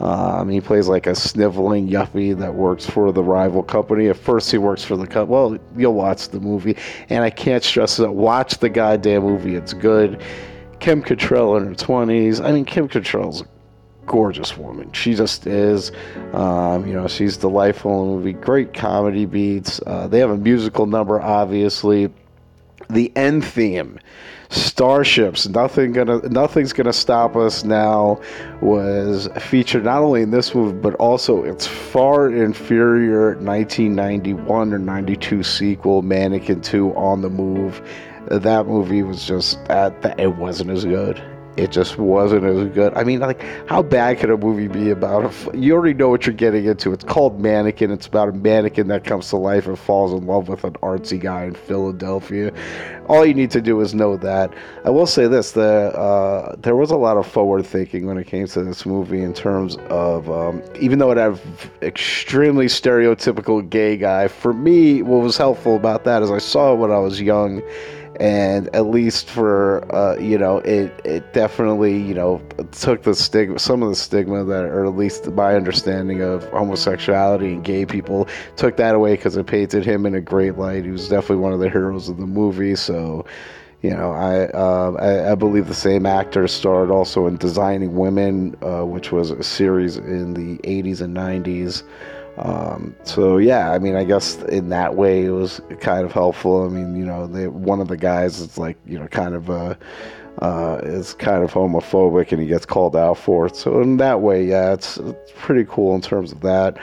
Um, 0.00 0.48
he 0.48 0.60
plays 0.60 0.86
like 0.86 1.06
a 1.06 1.14
sniveling 1.14 1.88
yuppie 1.88 2.38
that 2.38 2.54
works 2.54 2.86
for 2.86 3.10
the 3.10 3.22
rival 3.22 3.62
company. 3.62 4.08
At 4.08 4.16
first, 4.16 4.50
he 4.50 4.58
works 4.58 4.84
for 4.84 4.96
the 4.96 5.06
company. 5.06 5.30
Well, 5.30 5.58
you'll 5.76 5.94
watch 5.94 6.28
the 6.28 6.40
movie, 6.40 6.76
and 7.08 7.24
I 7.24 7.30
can't 7.30 7.64
stress 7.64 7.98
it. 7.98 8.12
Watch 8.12 8.58
the 8.58 8.68
goddamn 8.68 9.22
movie. 9.22 9.56
It's 9.56 9.72
good. 9.72 10.22
Kim 10.78 11.02
Cattrall 11.02 11.60
in 11.60 11.66
her 11.66 11.74
twenties. 11.74 12.40
I 12.40 12.52
mean, 12.52 12.64
Kim 12.64 12.88
Cattrall's 12.88 13.40
a 13.40 13.46
gorgeous 14.06 14.56
woman. 14.56 14.92
She 14.92 15.14
just 15.14 15.46
is. 15.48 15.90
Um, 16.32 16.86
you 16.86 16.94
know, 16.94 17.08
she's 17.08 17.36
delightful 17.36 18.02
in 18.02 18.10
the 18.10 18.16
movie. 18.16 18.32
Great 18.34 18.72
comedy 18.72 19.26
beats. 19.26 19.80
Uh, 19.84 20.06
they 20.06 20.20
have 20.20 20.30
a 20.30 20.36
musical 20.36 20.86
number, 20.86 21.20
obviously. 21.20 22.12
The 22.90 23.12
end 23.16 23.44
theme, 23.44 23.98
Starship's. 24.48 25.48
Nothing 25.48 25.92
gonna, 25.92 26.26
nothing's 26.28 26.72
gonna 26.72 26.92
stop 26.92 27.36
us 27.36 27.64
now. 27.64 28.20
Was 28.62 29.28
featured 29.38 29.84
not 29.84 30.02
only 30.02 30.22
in 30.22 30.30
this 30.30 30.54
movie 30.54 30.78
but 30.78 30.94
also 30.94 31.44
its 31.44 31.66
far 31.66 32.30
inferior 32.30 33.34
1991 33.34 34.72
or 34.72 34.78
92 34.78 35.42
sequel, 35.42 36.02
Mannequin 36.02 36.62
2, 36.62 36.94
on 36.94 37.20
the 37.20 37.30
move. 37.30 37.82
That 38.28 38.66
movie 38.66 39.02
was 39.02 39.26
just 39.26 39.62
that. 39.66 40.18
It 40.18 40.36
wasn't 40.36 40.70
as 40.70 40.84
good 40.84 41.22
it 41.58 41.72
just 41.72 41.98
wasn't 41.98 42.44
as 42.44 42.68
good. 42.72 42.94
I 42.94 43.02
mean, 43.02 43.18
like, 43.18 43.42
how 43.68 43.82
bad 43.82 44.18
could 44.18 44.30
a 44.30 44.36
movie 44.36 44.68
be 44.68 44.90
about? 44.90 45.24
A, 45.24 45.58
you 45.58 45.74
already 45.74 45.92
know 45.92 46.08
what 46.08 46.24
you're 46.24 46.34
getting 46.34 46.64
into. 46.66 46.92
It's 46.92 47.02
called 47.02 47.40
Mannequin. 47.40 47.90
It's 47.90 48.06
about 48.06 48.28
a 48.28 48.32
mannequin 48.32 48.86
that 48.88 49.04
comes 49.04 49.28
to 49.30 49.36
life 49.36 49.66
and 49.66 49.76
falls 49.76 50.12
in 50.12 50.24
love 50.24 50.48
with 50.48 50.62
an 50.62 50.74
artsy 50.74 51.18
guy 51.18 51.44
in 51.44 51.54
Philadelphia. 51.54 52.52
All 53.08 53.26
you 53.26 53.34
need 53.34 53.50
to 53.50 53.60
do 53.60 53.80
is 53.80 53.92
know 53.92 54.16
that. 54.18 54.54
I 54.84 54.90
will 54.90 55.06
say 55.06 55.26
this: 55.26 55.50
the 55.52 55.92
uh, 55.98 56.54
there 56.60 56.76
was 56.76 56.92
a 56.92 56.96
lot 56.96 57.16
of 57.16 57.26
forward 57.26 57.66
thinking 57.66 58.06
when 58.06 58.18
it 58.18 58.28
came 58.28 58.46
to 58.46 58.62
this 58.62 58.86
movie 58.86 59.22
in 59.22 59.34
terms 59.34 59.78
of, 59.90 60.30
um, 60.30 60.62
even 60.78 61.00
though 61.00 61.10
it 61.10 61.18
had 61.18 61.40
extremely 61.82 62.66
stereotypical 62.66 63.68
gay 63.68 63.96
guy. 63.96 64.28
For 64.28 64.52
me, 64.52 65.02
what 65.02 65.22
was 65.22 65.36
helpful 65.36 65.74
about 65.74 66.04
that 66.04 66.22
is 66.22 66.30
I 66.30 66.38
saw 66.38 66.74
it 66.74 66.76
when 66.76 66.92
I 66.92 66.98
was 66.98 67.20
young 67.20 67.62
and 68.20 68.68
at 68.74 68.86
least 68.86 69.30
for 69.30 69.84
uh, 69.94 70.16
you 70.18 70.36
know 70.36 70.58
it 70.58 70.92
it 71.04 71.32
definitely 71.32 71.96
you 71.96 72.14
know 72.14 72.40
took 72.72 73.02
the 73.02 73.14
stigma 73.14 73.58
some 73.58 73.82
of 73.82 73.88
the 73.88 73.94
stigma 73.94 74.44
that 74.44 74.64
or 74.64 74.86
at 74.86 74.96
least 74.96 75.30
my 75.32 75.54
understanding 75.54 76.20
of 76.22 76.44
homosexuality 76.50 77.52
and 77.52 77.64
gay 77.64 77.86
people 77.86 78.28
took 78.56 78.76
that 78.76 78.94
away 78.94 79.14
because 79.14 79.36
it 79.36 79.46
painted 79.46 79.84
him 79.84 80.04
in 80.04 80.14
a 80.14 80.20
great 80.20 80.56
light. 80.56 80.84
He 80.84 80.90
was 80.90 81.08
definitely 81.08 81.36
one 81.36 81.52
of 81.52 81.60
the 81.60 81.70
heroes 81.70 82.08
of 82.08 82.16
the 82.16 82.26
movie. 82.26 82.74
So 82.74 83.24
you 83.82 83.90
know 83.90 84.10
I, 84.10 84.46
uh, 84.46 84.96
I, 84.98 85.32
I 85.32 85.34
believe 85.36 85.68
the 85.68 85.74
same 85.74 86.04
actor 86.04 86.48
starred 86.48 86.90
also 86.90 87.28
in 87.28 87.36
designing 87.36 87.94
women 87.94 88.56
uh, 88.62 88.84
which 88.84 89.12
was 89.12 89.30
a 89.30 89.44
series 89.44 89.96
in 89.96 90.34
the 90.34 90.58
80s 90.68 91.00
and 91.00 91.16
90s 91.16 91.84
um, 92.38 92.94
so 93.02 93.38
yeah, 93.38 93.72
I 93.72 93.78
mean, 93.78 93.96
I 93.96 94.04
guess 94.04 94.36
in 94.44 94.68
that 94.68 94.94
way 94.94 95.24
it 95.24 95.30
was 95.30 95.60
kind 95.80 96.04
of 96.04 96.12
helpful. 96.12 96.64
I 96.64 96.68
mean, 96.68 96.94
you 96.94 97.04
know, 97.04 97.26
they, 97.26 97.48
one 97.48 97.80
of 97.80 97.88
the 97.88 97.96
guys 97.96 98.38
is 98.38 98.56
like, 98.56 98.78
you 98.86 98.98
know, 98.98 99.08
kind 99.08 99.34
of 99.34 99.50
uh, 99.50 99.74
uh, 100.40 100.80
is 100.84 101.14
kind 101.14 101.42
of 101.42 101.52
homophobic, 101.52 102.30
and 102.30 102.40
he 102.40 102.46
gets 102.46 102.64
called 102.64 102.94
out 102.94 103.18
for 103.18 103.46
it. 103.46 103.56
So 103.56 103.80
in 103.80 103.96
that 103.96 104.20
way, 104.20 104.44
yeah, 104.44 104.72
it's, 104.72 104.98
it's 104.98 105.32
pretty 105.36 105.66
cool 105.68 105.96
in 105.96 106.00
terms 106.00 106.30
of 106.30 106.40
that. 106.42 106.78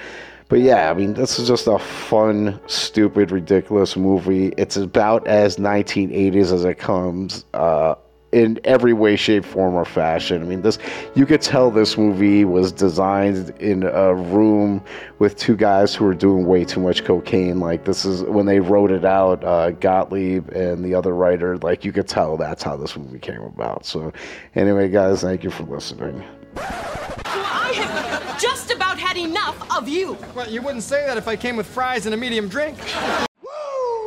But 0.50 0.60
yeah, 0.60 0.92
I 0.92 0.94
mean, 0.94 1.14
this 1.14 1.40
is 1.40 1.48
just 1.48 1.68
a 1.68 1.80
fun, 1.80 2.60
stupid, 2.68 3.32
ridiculous 3.32 3.96
movie. 3.96 4.54
It's 4.58 4.78
about 4.78 5.26
as 5.26 5.56
1980s 5.56 6.52
as 6.52 6.66
it 6.66 6.76
comes. 6.76 7.46
Uh, 7.54 7.96
in 8.36 8.60
every 8.66 8.92
way, 8.92 9.16
shape, 9.16 9.46
form, 9.46 9.76
or 9.76 9.86
fashion. 9.86 10.42
I 10.42 10.46
mean, 10.46 10.62
this 10.62 10.78
you 11.16 11.26
could 11.26 11.42
tell 11.42 11.72
this 11.72 11.98
movie 11.98 12.44
was 12.44 12.74
designed 12.74 13.52
in 13.62 13.84
a 13.84 14.14
room 14.14 14.84
with 15.20 15.38
two 15.38 15.56
guys 15.56 15.96
who 15.96 16.04
were 16.04 16.14
doing 16.14 16.46
way 16.46 16.66
too 16.66 16.82
much 16.82 17.06
cocaine. 17.06 17.62
Like 17.62 17.86
this 17.86 18.04
is 18.04 18.24
when 18.24 18.46
they 18.46 18.60
wrote 18.60 18.92
it 18.92 19.06
out, 19.06 19.42
uh, 19.46 19.72
Gottlieb 19.72 20.50
and 20.50 20.84
the 20.84 20.94
other 20.94 21.16
writer. 21.16 21.58
Like 21.60 21.86
you 21.86 21.94
could 21.94 22.10
tell 22.10 22.36
that's 22.36 22.62
how 22.62 22.76
this 22.76 22.98
movie 22.98 23.20
came 23.20 23.42
about. 23.42 23.86
So, 23.86 24.12
anyway, 24.54 24.90
guys, 24.90 25.22
thank 25.22 25.46
you 25.46 25.50
for 25.50 25.64
listening. 25.64 26.22
I 26.58 27.72
have 27.74 28.42
just 28.42 28.70
about 28.70 29.00
had 29.00 29.16
enough 29.16 29.58
of 29.78 29.88
you. 29.88 30.18
Well, 30.36 30.50
you 30.50 30.62
wouldn't 30.62 30.84
say 30.84 31.06
that 31.08 31.16
if 31.16 31.30
I 31.30 31.38
came 31.38 31.56
with 31.56 31.68
fries 31.68 32.06
and 32.06 32.14
a 32.14 32.18
medium 32.18 32.50
drink. 32.50 32.78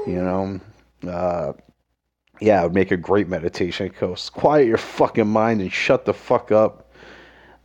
You 0.06 0.22
know. 0.22 0.60
Uh, 1.06 1.52
yeah, 2.40 2.60
it 2.60 2.64
would 2.64 2.74
make 2.74 2.90
a 2.90 2.96
great 2.96 3.28
meditation 3.28 3.90
course. 3.90 4.30
Quiet 4.30 4.66
your 4.66 4.78
fucking 4.78 5.28
mind 5.28 5.60
and 5.60 5.72
shut 5.72 6.04
the 6.04 6.14
fuck 6.14 6.52
up. 6.52 6.84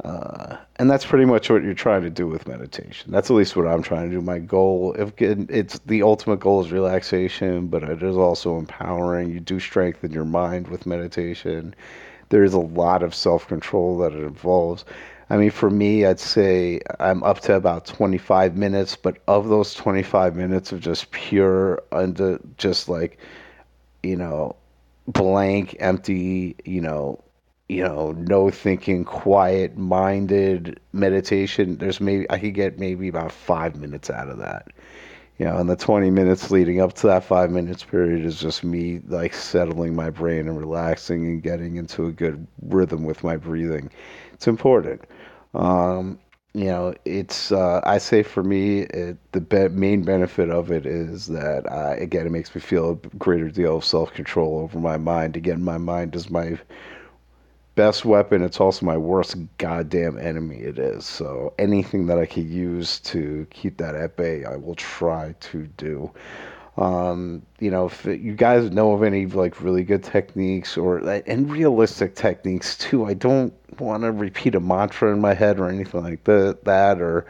Uh, 0.03 0.57
and 0.77 0.89
that's 0.89 1.05
pretty 1.05 1.25
much 1.25 1.49
what 1.49 1.63
you're 1.63 1.73
trying 1.73 2.01
to 2.01 2.09
do 2.09 2.27
with 2.27 2.47
meditation. 2.47 3.11
That's 3.11 3.29
at 3.29 3.35
least 3.35 3.55
what 3.55 3.67
I'm 3.67 3.83
trying 3.83 4.09
to 4.09 4.15
do. 4.15 4.21
My 4.21 4.39
goal, 4.39 4.95
if 4.97 5.13
it's 5.19 5.79
the 5.79 6.01
ultimate 6.01 6.39
goal, 6.39 6.61
is 6.61 6.71
relaxation, 6.71 7.67
but 7.67 7.83
it 7.83 8.01
is 8.01 8.17
also 8.17 8.57
empowering. 8.57 9.29
You 9.29 9.39
do 9.39 9.59
strengthen 9.59 10.11
your 10.11 10.25
mind 10.25 10.67
with 10.67 10.85
meditation. 10.85 11.75
There 12.29 12.43
is 12.43 12.53
a 12.53 12.59
lot 12.59 13.03
of 13.03 13.13
self 13.13 13.47
control 13.47 13.97
that 13.99 14.13
it 14.13 14.23
involves. 14.23 14.83
I 15.29 15.37
mean, 15.37 15.51
for 15.51 15.69
me, 15.69 16.05
I'd 16.05 16.19
say 16.19 16.81
I'm 16.99 17.23
up 17.23 17.39
to 17.41 17.55
about 17.55 17.85
25 17.85 18.57
minutes, 18.57 18.95
but 18.95 19.19
of 19.27 19.47
those 19.47 19.73
25 19.73 20.35
minutes 20.35 20.71
of 20.71 20.79
just 20.79 21.11
pure, 21.11 21.81
under, 21.91 22.39
just 22.57 22.89
like, 22.89 23.19
you 24.01 24.15
know, 24.15 24.55
blank, 25.07 25.75
empty, 25.79 26.55
you 26.65 26.81
know, 26.81 27.23
you 27.69 27.83
know, 27.83 28.11
no 28.11 28.49
thinking, 28.49 29.05
quiet 29.05 29.77
minded 29.77 30.79
meditation, 30.91 31.77
there's 31.77 31.99
maybe 32.01 32.29
I 32.29 32.37
could 32.39 32.53
get 32.53 32.79
maybe 32.79 33.07
about 33.07 33.31
five 33.31 33.75
minutes 33.75 34.09
out 34.09 34.29
of 34.29 34.37
that. 34.39 34.67
You 35.39 35.45
know, 35.45 35.57
and 35.57 35.69
the 35.69 35.75
20 35.75 36.11
minutes 36.11 36.51
leading 36.51 36.79
up 36.79 36.93
to 36.93 37.07
that 37.07 37.23
five 37.23 37.49
minutes 37.49 37.83
period 37.83 38.23
is 38.23 38.39
just 38.39 38.63
me 38.63 39.01
like 39.07 39.33
settling 39.33 39.95
my 39.95 40.09
brain 40.11 40.47
and 40.47 40.57
relaxing 40.59 41.25
and 41.25 41.41
getting 41.41 41.77
into 41.77 42.05
a 42.05 42.11
good 42.11 42.45
rhythm 42.61 43.03
with 43.03 43.23
my 43.23 43.35
breathing. 43.37 43.89
It's 44.33 44.47
important. 44.47 45.01
Um, 45.55 46.19
you 46.53 46.65
know, 46.65 46.93
it's 47.05 47.51
uh, 47.51 47.81
I 47.83 47.97
say 47.97 48.21
for 48.23 48.43
me, 48.43 48.81
it, 48.81 49.17
the 49.31 49.41
be- 49.41 49.69
main 49.69 50.03
benefit 50.03 50.49
of 50.51 50.71
it 50.71 50.85
is 50.85 51.27
that 51.27 51.65
uh, 51.71 51.95
again, 51.97 52.27
it 52.27 52.31
makes 52.31 52.53
me 52.53 52.61
feel 52.61 52.91
a 52.91 52.95
greater 53.17 53.49
deal 53.49 53.77
of 53.77 53.85
self 53.85 54.13
control 54.13 54.59
over 54.59 54.79
my 54.79 54.97
mind. 54.97 55.35
Again, 55.35 55.63
my 55.63 55.77
mind 55.79 56.15
is 56.15 56.29
my 56.29 56.59
best 57.75 58.05
weapon. 58.05 58.43
It's 58.43 58.59
also 58.59 58.85
my 58.85 58.97
worst 58.97 59.35
goddamn 59.57 60.17
enemy. 60.19 60.57
It 60.57 60.77
is 60.79 61.05
so 61.05 61.53
anything 61.59 62.07
that 62.07 62.19
I 62.19 62.25
can 62.25 62.51
use 62.51 62.99
to 63.01 63.47
keep 63.49 63.77
that 63.77 63.95
at 63.95 64.15
bay, 64.15 64.45
I 64.45 64.55
will 64.55 64.75
try 64.75 65.35
to 65.39 65.67
do. 65.77 66.11
Um, 66.77 67.43
you 67.59 67.69
know, 67.69 67.85
if 67.85 68.05
you 68.05 68.33
guys 68.33 68.71
know 68.71 68.93
of 68.93 69.03
any 69.03 69.27
like 69.27 69.61
really 69.61 69.83
good 69.83 70.03
techniques 70.03 70.75
or 70.75 70.97
and 70.97 71.51
realistic 71.51 72.15
techniques 72.15 72.77
too, 72.77 73.05
I 73.05 73.13
don't 73.13 73.53
want 73.79 74.03
to 74.03 74.11
repeat 74.11 74.55
a 74.55 74.59
mantra 74.59 75.11
in 75.13 75.21
my 75.21 75.33
head 75.33 75.59
or 75.59 75.69
anything 75.69 76.03
like 76.03 76.23
that. 76.23 76.63
That 76.63 76.99
or, 76.99 77.25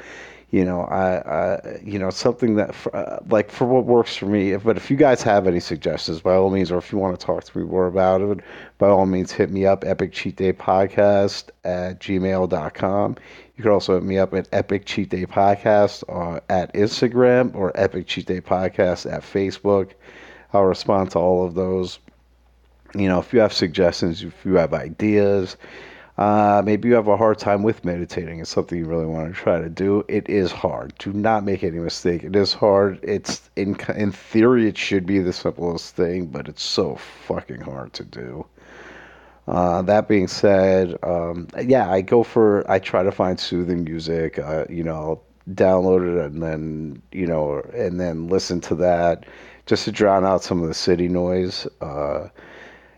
you 0.53 0.63
know, 0.63 0.81
I, 0.81 1.15
I 1.15 1.81
you 1.83 1.97
know, 1.97 2.11
something 2.11 2.57
that 2.57 2.75
for, 2.75 2.95
uh, 2.95 3.17
like 3.27 3.49
for 3.49 3.65
what 3.65 3.85
works 3.85 4.15
for 4.15 4.27
me. 4.27 4.51
If, 4.51 4.63
but 4.63 4.77
if 4.77 4.91
you 4.91 4.95
guys 4.95 5.23
have 5.23 5.47
any 5.47 5.59
suggestions, 5.59 6.21
by 6.21 6.35
all 6.35 6.51
means, 6.51 6.71
or 6.71 6.77
if 6.77 6.91
you 6.91 6.99
want 6.99 7.19
to 7.19 7.25
talk 7.25 7.43
to 7.45 7.57
me 7.57 7.63
more 7.63 7.87
about 7.87 8.21
it, 8.21 8.39
by 8.77 8.87
all 8.87 9.07
means, 9.07 9.31
hit 9.31 9.49
me 9.49 9.65
up. 9.65 9.83
Epic 9.83 10.11
Cheat 10.11 10.35
Day 10.35 10.53
Podcast 10.53 11.45
at 11.63 11.99
gmail.com. 11.99 13.15
You 13.57 13.63
can 13.63 13.71
also 13.71 13.95
hit 13.95 14.03
me 14.03 14.19
up 14.19 14.35
at 14.35 14.47
Epic 14.51 14.85
Cheat 14.85 15.09
Day 15.09 15.25
Podcast 15.25 16.03
uh, 16.07 16.39
at 16.49 16.71
Instagram 16.75 17.55
or 17.55 17.71
Epic 17.73 18.05
Cheat 18.05 18.27
Day 18.27 18.39
Podcast 18.39 19.11
at 19.11 19.23
Facebook. 19.23 19.93
I'll 20.53 20.65
respond 20.65 21.09
to 21.11 21.19
all 21.19 21.43
of 21.43 21.55
those. 21.55 21.97
You 22.93 23.07
know, 23.07 23.17
if 23.17 23.33
you 23.33 23.39
have 23.39 23.53
suggestions, 23.53 24.21
if 24.21 24.45
you 24.45 24.53
have 24.53 24.75
ideas, 24.75 25.57
uh, 26.17 26.61
maybe 26.63 26.89
you 26.89 26.93
have 26.95 27.07
a 27.07 27.17
hard 27.17 27.39
time 27.39 27.63
with 27.63 27.83
meditating. 27.83 28.39
It's 28.39 28.49
something 28.51 28.77
you 28.77 28.85
really 28.85 29.05
want 29.05 29.33
to 29.33 29.39
try 29.39 29.59
to 29.59 29.69
do. 29.69 30.05
It 30.07 30.29
is 30.29 30.51
hard. 30.51 30.93
Do 30.99 31.11
not 31.11 31.43
make 31.43 31.63
any 31.63 31.79
mistake. 31.79 32.23
It 32.23 32.35
is 32.35 32.53
hard. 32.53 32.99
It's 33.01 33.49
in 33.55 33.75
in 33.95 34.11
theory 34.11 34.67
it 34.67 34.77
should 34.77 35.07
be 35.07 35.19
the 35.19 35.33
simplest 35.33 35.95
thing, 35.95 36.27
but 36.27 36.47
it's 36.47 36.61
so 36.61 36.95
fucking 36.95 37.61
hard 37.61 37.93
to 37.93 38.03
do. 38.03 38.45
Uh, 39.47 39.81
that 39.81 40.07
being 40.07 40.27
said, 40.27 40.95
um, 41.03 41.47
yeah, 41.61 41.89
I 41.91 42.01
go 42.01 42.23
for 42.23 42.69
I 42.69 42.77
try 42.79 43.01
to 43.03 43.11
find 43.11 43.39
soothing 43.39 43.83
music. 43.83 44.37
Uh, 44.37 44.65
you 44.69 44.83
know, 44.83 45.19
download 45.51 46.17
it 46.17 46.25
and 46.25 46.43
then 46.43 47.01
you 47.11 47.25
know, 47.25 47.59
and 47.73 47.99
then 47.99 48.27
listen 48.27 48.61
to 48.61 48.75
that 48.75 49.25
just 49.65 49.85
to 49.85 49.91
drown 49.91 50.25
out 50.25 50.43
some 50.43 50.61
of 50.61 50.67
the 50.67 50.73
city 50.75 51.07
noise. 51.07 51.67
Uh, 51.81 52.27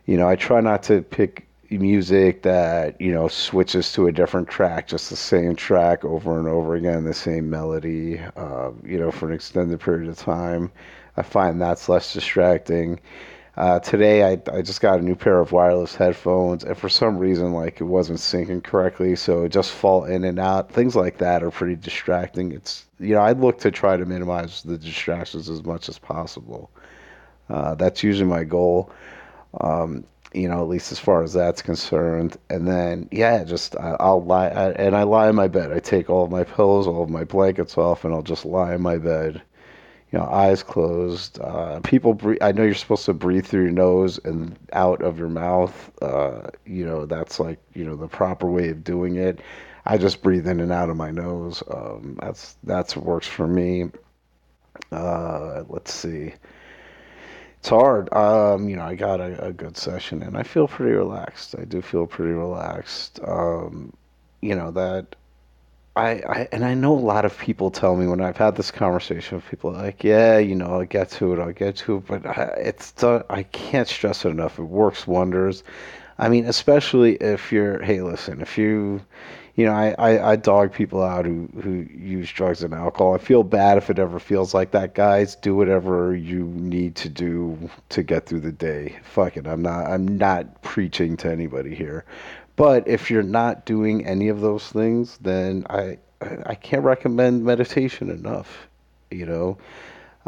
you 0.06 0.18
know, 0.18 0.28
I 0.28 0.36
try 0.36 0.60
not 0.60 0.84
to 0.84 1.02
pick 1.02 1.48
music 1.70 2.44
that 2.44 3.00
you 3.00 3.12
know 3.12 3.28
switches 3.28 3.92
to 3.94 4.08
a 4.08 4.12
different 4.12 4.48
track, 4.48 4.88
just 4.88 5.10
the 5.10 5.16
same 5.16 5.56
track 5.56 6.06
over 6.06 6.40
and 6.40 6.48
over 6.48 6.76
again, 6.76 7.04
the 7.04 7.14
same 7.14 7.50
melody. 7.50 8.20
Uh, 8.36 8.72
you 8.84 9.00
know, 9.00 9.12
for 9.12 9.28
an 9.30 9.36
extended 9.36 9.80
period 9.80 10.10
of 10.10 10.18
time. 10.18 10.72
I 11.18 11.22
find 11.22 11.62
that's 11.62 11.88
less 11.88 12.14
distracting 12.14 13.00
uh, 13.58 13.80
today, 13.80 14.24
I, 14.24 14.42
I 14.52 14.62
just 14.62 14.82
got 14.82 15.00
a 15.00 15.02
new 15.02 15.16
pair 15.16 15.40
of 15.40 15.54
wireless 15.54 15.96
headphones, 15.96 16.66
and 16.66 16.78
for 16.78 16.90
some 16.90 17.18
reason, 17.18 17.54
like 17.54 17.80
it 17.80 17.86
wasn't 17.86 18.20
syncing 18.20 18.62
correctly, 18.62 19.16
so 19.16 19.44
it 19.44 19.50
just 19.50 19.72
fall 19.72 20.04
in 20.04 20.26
and 20.26 20.40
out. 20.40 20.70
Things 20.70 20.94
like 20.94 21.20
that 21.20 21.42
are 21.42 21.52
pretty 21.52 21.78
distracting. 21.78 22.52
It's 22.52 22.86
you 23.00 23.16
know 23.16 23.22
I 23.22 23.32
look 23.32 23.60
to 23.60 23.72
try 23.72 23.96
to 23.96 24.06
minimize 24.06 24.62
the 24.64 24.78
distractions 24.78 25.50
as 25.50 25.64
much 25.64 25.88
as 25.88 25.98
possible. 25.98 26.70
Uh, 27.50 27.76
that's 27.76 28.04
usually 28.04 28.30
my 28.30 28.44
goal. 28.44 28.92
Um, 29.62 30.04
you 30.34 30.48
know, 30.50 30.62
at 30.62 30.68
least 30.68 30.92
as 30.92 31.00
far 31.00 31.24
as 31.24 31.34
that's 31.34 31.62
concerned. 31.62 32.38
And 32.50 32.68
then, 32.68 33.08
yeah, 33.12 33.44
just 33.44 33.76
I, 33.78 33.96
will 34.00 34.24
lie, 34.24 34.48
I, 34.48 34.72
and 34.72 34.96
I 34.96 35.04
lie 35.04 35.30
in 35.30 35.36
my 35.36 35.48
bed. 35.48 35.72
I 35.72 35.80
take 35.80 36.10
all 36.10 36.26
of 36.26 36.32
my 36.32 36.44
pillows, 36.44 36.88
all 36.88 37.04
of 37.04 37.10
my 37.10 37.24
blankets 37.24 37.78
off, 37.78 38.04
and 38.06 38.14
I'll 38.14 38.22
just 38.22 38.46
lie 38.46 38.76
in 38.76 38.82
my 38.82 38.98
bed 38.98 39.42
you 40.12 40.20
know, 40.20 40.28
eyes 40.28 40.64
closed. 40.64 41.40
Uh, 41.42 41.82
people, 41.82 42.14
breathe, 42.14 42.38
I 42.42 42.54
know 42.54 42.64
you're 42.64 42.74
supposed 42.74 43.06
to 43.06 43.14
breathe 43.14 43.46
through 43.46 43.64
your 43.64 43.72
nose 43.72 44.18
and 44.24 44.58
out 44.72 45.02
of 45.02 45.20
your 45.20 45.28
mouth. 45.30 45.92
Uh, 46.02 46.48
you 46.66 46.86
know, 46.86 47.06
that's 47.06 47.38
like 47.40 47.60
you 47.74 47.84
know 47.84 47.98
the 47.98 48.08
proper 48.08 48.50
way 48.50 48.70
of 48.70 48.84
doing 48.84 49.18
it. 49.18 49.42
I 49.86 49.98
just 49.98 50.22
breathe 50.24 50.48
in 50.48 50.62
and 50.62 50.72
out 50.72 50.90
of 50.90 50.98
my 50.98 51.12
nose. 51.12 51.62
Um, 51.70 52.18
that's 52.22 52.56
that's 52.64 52.96
what 52.96 53.06
works 53.06 53.28
for 53.28 53.46
me. 53.46 53.92
Uh, 54.92 55.64
let's 55.68 55.94
see. 55.94 56.34
It's 57.66 57.72
hard. 57.72 58.14
Um, 58.14 58.70
you 58.70 58.76
know, 58.76 58.84
I 58.84 58.94
got 58.94 59.20
a, 59.20 59.48
a, 59.48 59.52
good 59.52 59.76
session 59.76 60.22
and 60.22 60.38
I 60.38 60.44
feel 60.44 60.68
pretty 60.68 60.92
relaxed. 60.92 61.56
I 61.58 61.66
do 61.66 61.82
feel 61.82 62.06
pretty 62.06 62.34
relaxed. 62.34 63.20
Um, 63.28 63.92
you 64.40 64.54
know 64.54 64.70
that 64.70 65.16
I, 65.96 66.10
I 66.12 66.48
and 66.52 66.64
I 66.64 66.76
know 66.76 66.94
a 66.94 67.00
lot 67.00 67.26
of 67.26 67.36
people 67.40 67.72
tell 67.72 67.96
me 67.96 68.06
when 68.06 68.22
I've 68.22 68.38
had 68.38 68.56
this 68.56 68.70
conversation 68.70 69.38
with 69.38 69.50
people 69.50 69.72
like, 69.72 70.04
yeah, 70.04 70.38
you 70.38 70.54
know, 70.54 70.68
I'll 70.76 70.86
get 70.86 71.10
to 71.18 71.34
it, 71.34 71.40
I'll 71.40 71.54
get 71.54 71.78
to 71.78 71.98
it, 71.98 72.06
but 72.06 72.24
I, 72.28 72.44
it's 72.56 73.04
I 73.04 73.42
can't 73.52 73.88
stress 73.88 74.26
it 74.26 74.30
enough. 74.30 74.60
It 74.60 74.66
works 74.66 75.08
wonders. 75.08 75.64
I 76.20 76.30
mean, 76.30 76.46
especially 76.46 77.16
if 77.16 77.52
you're, 77.52 77.82
hey, 77.82 78.04
listen, 78.04 78.42
if 78.42 78.60
you, 78.60 79.02
you 79.56 79.66
know, 79.66 79.72
I, 79.72 79.96
I, 79.98 80.32
I 80.32 80.36
dog 80.36 80.74
people 80.74 81.02
out 81.02 81.26
who, 81.26 81.50
who 81.62 81.88
use 81.98 82.30
drugs 82.30 82.62
and 82.62 82.74
alcohol. 82.74 83.16
I 83.16 83.20
feel 83.20 83.44
bad 83.44 83.78
if 83.78 83.90
it 83.90 84.00
ever 84.00 84.20
feels 84.20 84.54
like 84.54 84.72
that, 84.72 84.96
guys. 84.96 85.36
Do 85.36 85.56
whatever 85.56 86.14
you 86.14 86.44
need 86.44 86.96
to 86.96 87.10
do 87.10 87.70
to 87.90 88.04
get 88.04 88.26
through 88.26 88.42
the 88.42 88.52
day. 88.52 88.98
Fuck 89.04 89.38
it. 89.38 89.48
I'm 89.48 89.62
not 89.62 89.88
I'm 89.88 90.18
not 90.18 90.62
preaching 90.62 91.16
to 91.18 91.32
anybody 91.32 91.74
here. 91.74 92.04
But 92.58 92.88
if 92.88 93.10
you're 93.10 93.24
not 93.24 93.66
doing 93.66 94.06
any 94.06 94.28
of 94.28 94.42
those 94.42 94.68
things, 94.68 95.18
then 95.20 95.66
I 95.70 96.00
I 96.46 96.56
can't 96.56 96.84
recommend 96.84 97.46
meditation 97.46 98.10
enough. 98.10 98.68
You 99.10 99.26
know, 99.26 99.58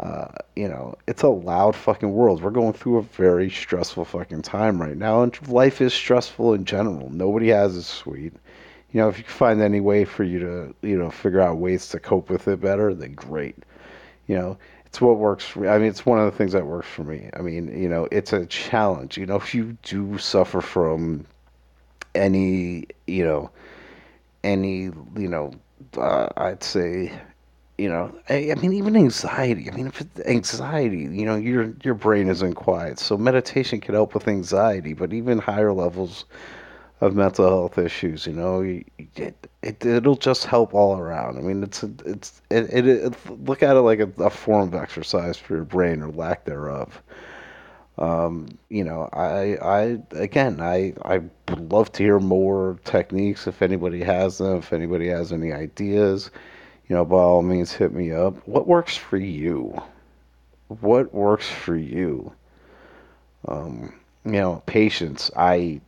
uh, 0.00 0.28
you 0.56 0.68
know, 0.68 0.94
it's 1.06 1.22
a 1.22 1.28
loud 1.28 1.76
fucking 1.76 2.12
world. 2.12 2.42
We're 2.42 2.50
going 2.50 2.72
through 2.72 2.98
a 2.98 3.02
very 3.02 3.50
stressful 3.50 4.06
fucking 4.06 4.42
time 4.42 4.80
right 4.80 4.96
now, 4.96 5.22
and 5.22 5.48
life 5.48 5.82
is 5.82 5.92
stressful 5.92 6.54
in 6.54 6.64
general. 6.64 7.10
Nobody 7.10 7.48
has 7.48 7.76
it 7.76 7.82
sweet. 7.82 8.32
You 8.92 9.00
know, 9.00 9.08
if 9.08 9.18
you 9.18 9.24
can 9.24 9.32
find 9.32 9.60
any 9.60 9.80
way 9.80 10.04
for 10.04 10.24
you 10.24 10.38
to, 10.40 10.74
you 10.82 10.96
know, 10.96 11.10
figure 11.10 11.40
out 11.40 11.58
ways 11.58 11.88
to 11.90 12.00
cope 12.00 12.30
with 12.30 12.48
it 12.48 12.60
better, 12.60 12.94
then 12.94 13.12
great. 13.12 13.56
You 14.26 14.36
know, 14.36 14.58
it's 14.86 15.00
what 15.00 15.18
works 15.18 15.44
for 15.44 15.60
me. 15.60 15.68
I 15.68 15.78
mean, 15.78 15.88
it's 15.88 16.06
one 16.06 16.18
of 16.18 16.24
the 16.24 16.36
things 16.36 16.52
that 16.52 16.66
works 16.66 16.88
for 16.88 17.04
me. 17.04 17.28
I 17.34 17.42
mean, 17.42 17.68
you 17.78 17.88
know, 17.88 18.08
it's 18.10 18.32
a 18.32 18.46
challenge. 18.46 19.18
You 19.18 19.26
know, 19.26 19.36
if 19.36 19.54
you 19.54 19.76
do 19.82 20.16
suffer 20.18 20.60
from 20.60 21.26
any, 22.14 22.86
you 23.06 23.24
know, 23.24 23.50
any, 24.42 24.90
you 25.16 25.28
know, 25.28 25.52
uh, 25.96 26.28
I'd 26.36 26.62
say 26.62 27.12
you 27.78 27.88
know 27.88 28.12
I, 28.28 28.50
I, 28.50 28.54
mean 28.56 28.72
even 28.72 28.96
anxiety 28.96 29.70
i 29.70 29.74
mean 29.74 29.86
if 29.86 30.00
it's 30.00 30.20
anxiety 30.26 31.02
you 31.02 31.24
know 31.24 31.36
your 31.36 31.72
your 31.84 31.94
brain 31.94 32.28
isn't 32.28 32.54
quiet 32.54 32.98
so 32.98 33.16
meditation 33.16 33.80
can 33.80 33.94
help 33.94 34.14
with 34.14 34.26
anxiety 34.26 34.92
but 34.92 35.12
even 35.12 35.38
higher 35.38 35.72
levels 35.72 36.24
of 37.00 37.14
mental 37.14 37.46
health 37.48 37.78
issues 37.78 38.26
you 38.26 38.32
know 38.32 38.60
it, 38.60 39.48
it 39.62 39.84
it'll 39.86 40.16
just 40.16 40.44
help 40.44 40.74
all 40.74 40.98
around 40.98 41.38
i 41.38 41.40
mean 41.40 41.62
it's 41.62 41.82
it's 42.04 42.42
it, 42.50 42.64
it, 42.72 42.86
it, 42.86 43.14
look 43.44 43.62
at 43.62 43.76
it 43.76 43.80
like 43.80 44.00
a, 44.00 44.10
a 44.22 44.30
form 44.30 44.68
of 44.68 44.74
exercise 44.74 45.36
for 45.36 45.54
your 45.56 45.64
brain 45.64 46.02
or 46.02 46.10
lack 46.10 46.44
thereof 46.44 47.00
um, 47.98 48.46
you 48.68 48.84
know, 48.84 49.08
I, 49.12 49.56
I 49.56 49.98
again, 50.12 50.60
I, 50.60 50.94
I 51.04 51.20
love 51.56 51.90
to 51.92 52.02
hear 52.04 52.20
more 52.20 52.78
techniques 52.84 53.46
if 53.48 53.60
anybody 53.60 54.02
has 54.04 54.38
them. 54.38 54.58
If 54.58 54.72
anybody 54.72 55.08
has 55.08 55.32
any 55.32 55.52
ideas, 55.52 56.30
you 56.88 56.94
know, 56.94 57.04
by 57.04 57.16
all 57.16 57.42
means, 57.42 57.72
hit 57.72 57.92
me 57.92 58.12
up. 58.12 58.36
What 58.46 58.68
works 58.68 58.96
for 58.96 59.16
you? 59.16 59.76
What 60.68 61.12
works 61.12 61.48
for 61.48 61.74
you? 61.76 62.32
Um, 63.48 63.92
you 64.24 64.32
know, 64.32 64.62
patience. 64.66 65.30
I 65.36 65.80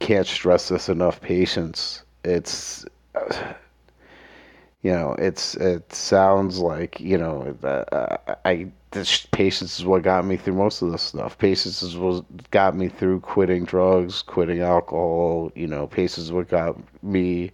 can't 0.00 0.26
stress 0.26 0.68
this 0.68 0.88
enough. 0.88 1.20
Patience. 1.20 2.02
It's, 2.24 2.84
you 4.82 4.92
know, 4.92 5.14
it's 5.18 5.54
it 5.56 5.92
sounds 5.92 6.58
like 6.58 7.00
you 7.00 7.18
know, 7.18 7.56
uh, 7.62 8.16
I 8.44 8.70
this 8.90 9.26
patience 9.26 9.78
is 9.78 9.84
what 9.84 10.02
got 10.02 10.24
me 10.24 10.36
through 10.36 10.54
most 10.54 10.82
of 10.82 10.90
this 10.90 11.02
stuff. 11.02 11.36
Patience 11.36 11.82
is 11.82 11.96
what 11.96 12.24
got 12.50 12.76
me 12.76 12.88
through 12.88 13.20
quitting 13.20 13.64
drugs, 13.64 14.22
quitting 14.22 14.60
alcohol. 14.60 15.52
You 15.54 15.66
know, 15.66 15.86
patience 15.86 16.18
is 16.26 16.32
what 16.32 16.48
got 16.48 16.76
me 17.02 17.50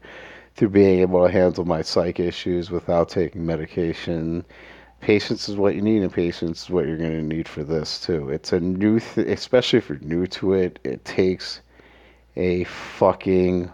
through 0.55 0.69
being 0.69 1.01
able 1.01 1.27
to 1.27 1.33
handle 1.33 1.65
my 1.65 1.83
psych 1.83 2.21
issues 2.21 2.71
without 2.71 3.09
taking 3.09 3.45
medication. 3.45 4.45
Patience 5.01 5.49
is 5.49 5.57
what 5.57 5.75
you 5.75 5.83
need, 5.83 6.03
and 6.03 6.13
patience 6.13 6.65
is 6.65 6.71
what 6.71 6.87
you're 6.87 6.97
going 6.97 7.11
to 7.11 7.35
need 7.37 7.49
for 7.49 7.65
this 7.65 8.01
too. 8.01 8.31
It's 8.31 8.53
a 8.53 8.61
new, 8.61 9.01
th- 9.01 9.27
especially 9.27 9.79
if 9.79 9.89
you're 9.89 9.99
new 9.99 10.27
to 10.29 10.55
it. 10.55 10.79
It 10.85 11.05
takes 11.05 11.61
a 12.37 12.64
fucking 12.64 13.71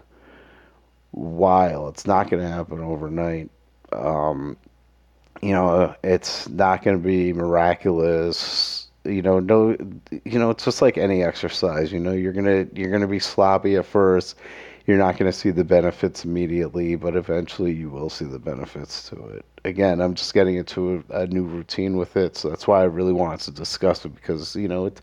while. 1.11 1.87
It's 1.89 2.05
not 2.05 2.29
going 2.29 2.43
to 2.43 2.49
happen 2.49 2.79
overnight. 2.79 3.49
Um, 3.91 4.57
you 5.41 5.51
know, 5.53 5.95
it's 6.03 6.47
not 6.49 6.83
going 6.83 6.97
to 6.97 7.03
be 7.03 7.33
miraculous. 7.33 8.87
You 9.03 9.21
know, 9.21 9.39
no, 9.39 9.75
you 10.25 10.39
know, 10.39 10.51
it's 10.51 10.63
just 10.63 10.81
like 10.81 10.97
any 10.97 11.23
exercise. 11.23 11.91
You 11.91 11.99
know, 11.99 12.11
you're 12.11 12.33
gonna 12.33 12.67
you're 12.75 12.91
gonna 12.91 13.07
be 13.07 13.17
sloppy 13.17 13.75
at 13.75 13.85
first 13.87 14.35
you're 14.85 14.97
not 14.97 15.17
going 15.17 15.31
to 15.31 15.37
see 15.37 15.51
the 15.51 15.63
benefits 15.63 16.25
immediately, 16.25 16.95
but 16.95 17.15
eventually 17.15 17.71
you 17.71 17.89
will 17.89 18.09
see 18.09 18.25
the 18.25 18.39
benefits 18.39 19.07
to 19.09 19.15
it. 19.27 19.45
Again, 19.63 20.01
I'm 20.01 20.15
just 20.15 20.33
getting 20.33 20.55
into 20.55 21.03
a, 21.09 21.21
a 21.21 21.27
new 21.27 21.43
routine 21.43 21.97
with 21.97 22.17
it, 22.17 22.35
so 22.35 22.49
that's 22.49 22.67
why 22.67 22.81
I 22.81 22.85
really 22.85 23.13
wanted 23.13 23.41
to 23.41 23.51
discuss 23.51 24.03
it 24.05 24.15
because 24.15 24.55
you 24.55 24.67
know 24.67 24.85
it's 24.85 25.01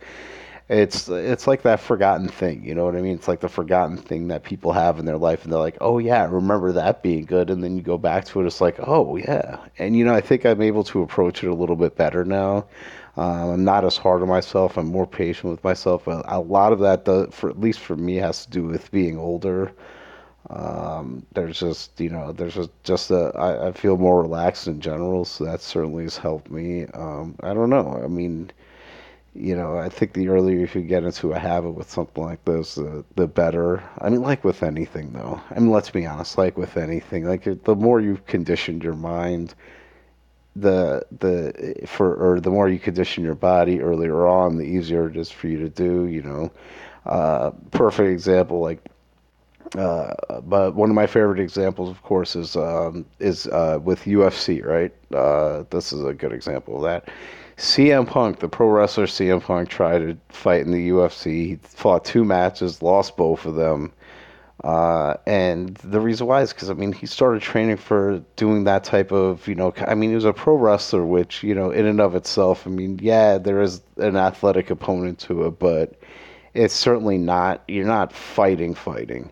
it's 0.68 1.08
it's 1.08 1.46
like 1.46 1.62
that 1.62 1.80
forgotten 1.80 2.28
thing, 2.28 2.62
you 2.64 2.74
know 2.74 2.84
what 2.84 2.96
I 2.96 3.00
mean? 3.00 3.14
It's 3.14 3.28
like 3.28 3.40
the 3.40 3.48
forgotten 3.48 3.96
thing 3.96 4.28
that 4.28 4.42
people 4.44 4.72
have 4.72 4.98
in 4.98 5.06
their 5.06 5.16
life, 5.16 5.44
and 5.44 5.52
they're 5.52 5.58
like, 5.60 5.78
"Oh 5.80 5.98
yeah, 5.98 6.22
I 6.22 6.26
remember 6.26 6.72
that 6.72 7.02
being 7.02 7.24
good," 7.24 7.50
and 7.50 7.62
then 7.64 7.76
you 7.76 7.82
go 7.82 7.96
back 7.98 8.24
to 8.26 8.40
it, 8.40 8.46
it's 8.46 8.60
like, 8.60 8.76
"Oh 8.86 9.16
yeah," 9.16 9.58
and 9.78 9.96
you 9.96 10.04
know, 10.04 10.14
I 10.14 10.20
think 10.20 10.44
I'm 10.44 10.60
able 10.62 10.84
to 10.84 11.02
approach 11.02 11.42
it 11.42 11.48
a 11.48 11.54
little 11.54 11.76
bit 11.76 11.96
better 11.96 12.24
now. 12.24 12.66
Um, 13.16 13.50
I'm 13.50 13.64
not 13.64 13.84
as 13.84 13.96
hard 13.96 14.22
on 14.22 14.28
myself. 14.28 14.76
I'm 14.76 14.86
more 14.86 15.06
patient 15.06 15.50
with 15.50 15.64
myself. 15.64 16.06
A, 16.06 16.38
lot 16.40 16.72
of 16.72 16.78
that, 16.80 17.04
does, 17.04 17.34
for 17.34 17.50
at 17.50 17.58
least 17.60 17.80
for 17.80 17.96
me, 17.96 18.16
has 18.16 18.44
to 18.44 18.50
do 18.50 18.62
with 18.64 18.90
being 18.92 19.18
older. 19.18 19.72
Um, 20.50 21.26
there's 21.34 21.58
just 21.60 22.00
you 22.00 22.10
know 22.10 22.32
there's 22.32 22.54
just, 22.54 22.70
just 22.84 23.10
a 23.10 23.32
I, 23.36 23.68
I 23.68 23.72
feel 23.72 23.96
more 23.98 24.22
relaxed 24.22 24.66
in 24.68 24.80
general, 24.80 25.24
so 25.24 25.44
that 25.44 25.60
certainly 25.62 26.04
has 26.04 26.16
helped 26.18 26.50
me. 26.50 26.86
Um, 26.94 27.36
I 27.42 27.54
don't 27.54 27.70
know. 27.70 28.00
I 28.02 28.06
mean, 28.08 28.50
you 29.38 29.56
know, 29.56 29.78
I 29.78 29.88
think 29.88 30.12
the 30.14 30.28
earlier 30.28 30.58
you 30.58 30.82
get 30.82 31.04
into 31.04 31.32
a 31.32 31.38
habit 31.38 31.72
with 31.72 31.90
something 31.90 32.22
like 32.24 32.44
this, 32.44 32.78
uh, 32.78 33.02
the 33.16 33.26
better. 33.26 33.82
I 34.00 34.10
mean, 34.10 34.22
like 34.22 34.44
with 34.44 34.62
anything, 34.62 35.12
though. 35.12 35.40
I 35.50 35.60
mean, 35.60 35.70
let's 35.70 35.90
be 35.90 36.06
honest. 36.06 36.38
Like 36.38 36.56
with 36.58 36.76
anything, 36.76 37.24
like 37.24 37.44
the 37.64 37.76
more 37.76 38.00
you've 38.00 38.26
conditioned 38.26 38.82
your 38.84 38.94
mind 38.94 39.54
the 40.56 41.04
the 41.20 41.86
for 41.86 42.14
or 42.14 42.40
the 42.40 42.50
more 42.50 42.68
you 42.68 42.78
condition 42.78 43.24
your 43.24 43.34
body 43.34 43.80
earlier 43.80 44.26
on, 44.26 44.56
the 44.56 44.64
easier 44.64 45.08
it 45.08 45.16
is 45.16 45.30
for 45.30 45.48
you 45.48 45.58
to 45.58 45.68
do. 45.68 46.06
You 46.06 46.22
know, 46.22 46.52
uh, 47.06 47.50
perfect 47.70 48.10
example 48.10 48.60
like. 48.60 48.84
Uh, 49.76 50.14
but 50.44 50.74
one 50.74 50.88
of 50.88 50.94
my 50.96 51.06
favorite 51.06 51.38
examples, 51.38 51.90
of 51.90 52.02
course, 52.02 52.34
is 52.34 52.56
um, 52.56 53.04
is 53.18 53.46
uh, 53.48 53.78
with 53.82 54.04
UFC. 54.06 54.64
Right, 54.64 54.92
uh, 55.14 55.64
this 55.70 55.92
is 55.92 56.04
a 56.04 56.14
good 56.14 56.32
example 56.32 56.76
of 56.76 56.82
that. 56.84 57.08
CM 57.58 58.06
Punk, 58.06 58.38
the 58.38 58.48
pro 58.48 58.68
wrestler 58.68 59.06
CM 59.06 59.42
Punk, 59.42 59.68
tried 59.68 59.98
to 59.98 60.16
fight 60.28 60.60
in 60.60 60.70
the 60.70 60.90
UFC. 60.90 61.24
He 61.26 61.58
fought 61.60 62.04
two 62.04 62.24
matches, 62.24 62.82
lost 62.82 63.16
both 63.16 63.44
of 63.46 63.56
them. 63.56 63.92
Uh, 64.62 65.14
and 65.26 65.76
the 65.78 66.00
reason 66.00 66.28
why 66.28 66.42
is 66.42 66.52
because 66.52 66.70
I 66.70 66.74
mean 66.74 66.92
he 66.92 67.06
started 67.06 67.42
training 67.42 67.76
for 67.76 68.22
doing 68.36 68.64
that 68.64 68.82
type 68.82 69.12
of 69.12 69.46
you 69.46 69.54
know 69.54 69.72
I 69.86 69.94
mean 69.94 70.10
he 70.10 70.16
was 70.16 70.24
a 70.24 70.32
pro 70.32 70.56
wrestler 70.56 71.04
which 71.06 71.44
you 71.44 71.54
know 71.54 71.70
in 71.70 71.86
and 71.86 72.00
of 72.00 72.16
itself 72.16 72.66
I 72.66 72.70
mean 72.70 72.98
yeah 73.00 73.38
there 73.38 73.62
is 73.62 73.82
an 73.98 74.16
athletic 74.16 74.66
component 74.66 75.20
to 75.20 75.46
it 75.46 75.60
but 75.60 75.94
it's 76.54 76.74
certainly 76.74 77.18
not 77.18 77.62
you're 77.68 77.86
not 77.86 78.12
fighting 78.12 78.74
fighting 78.74 79.30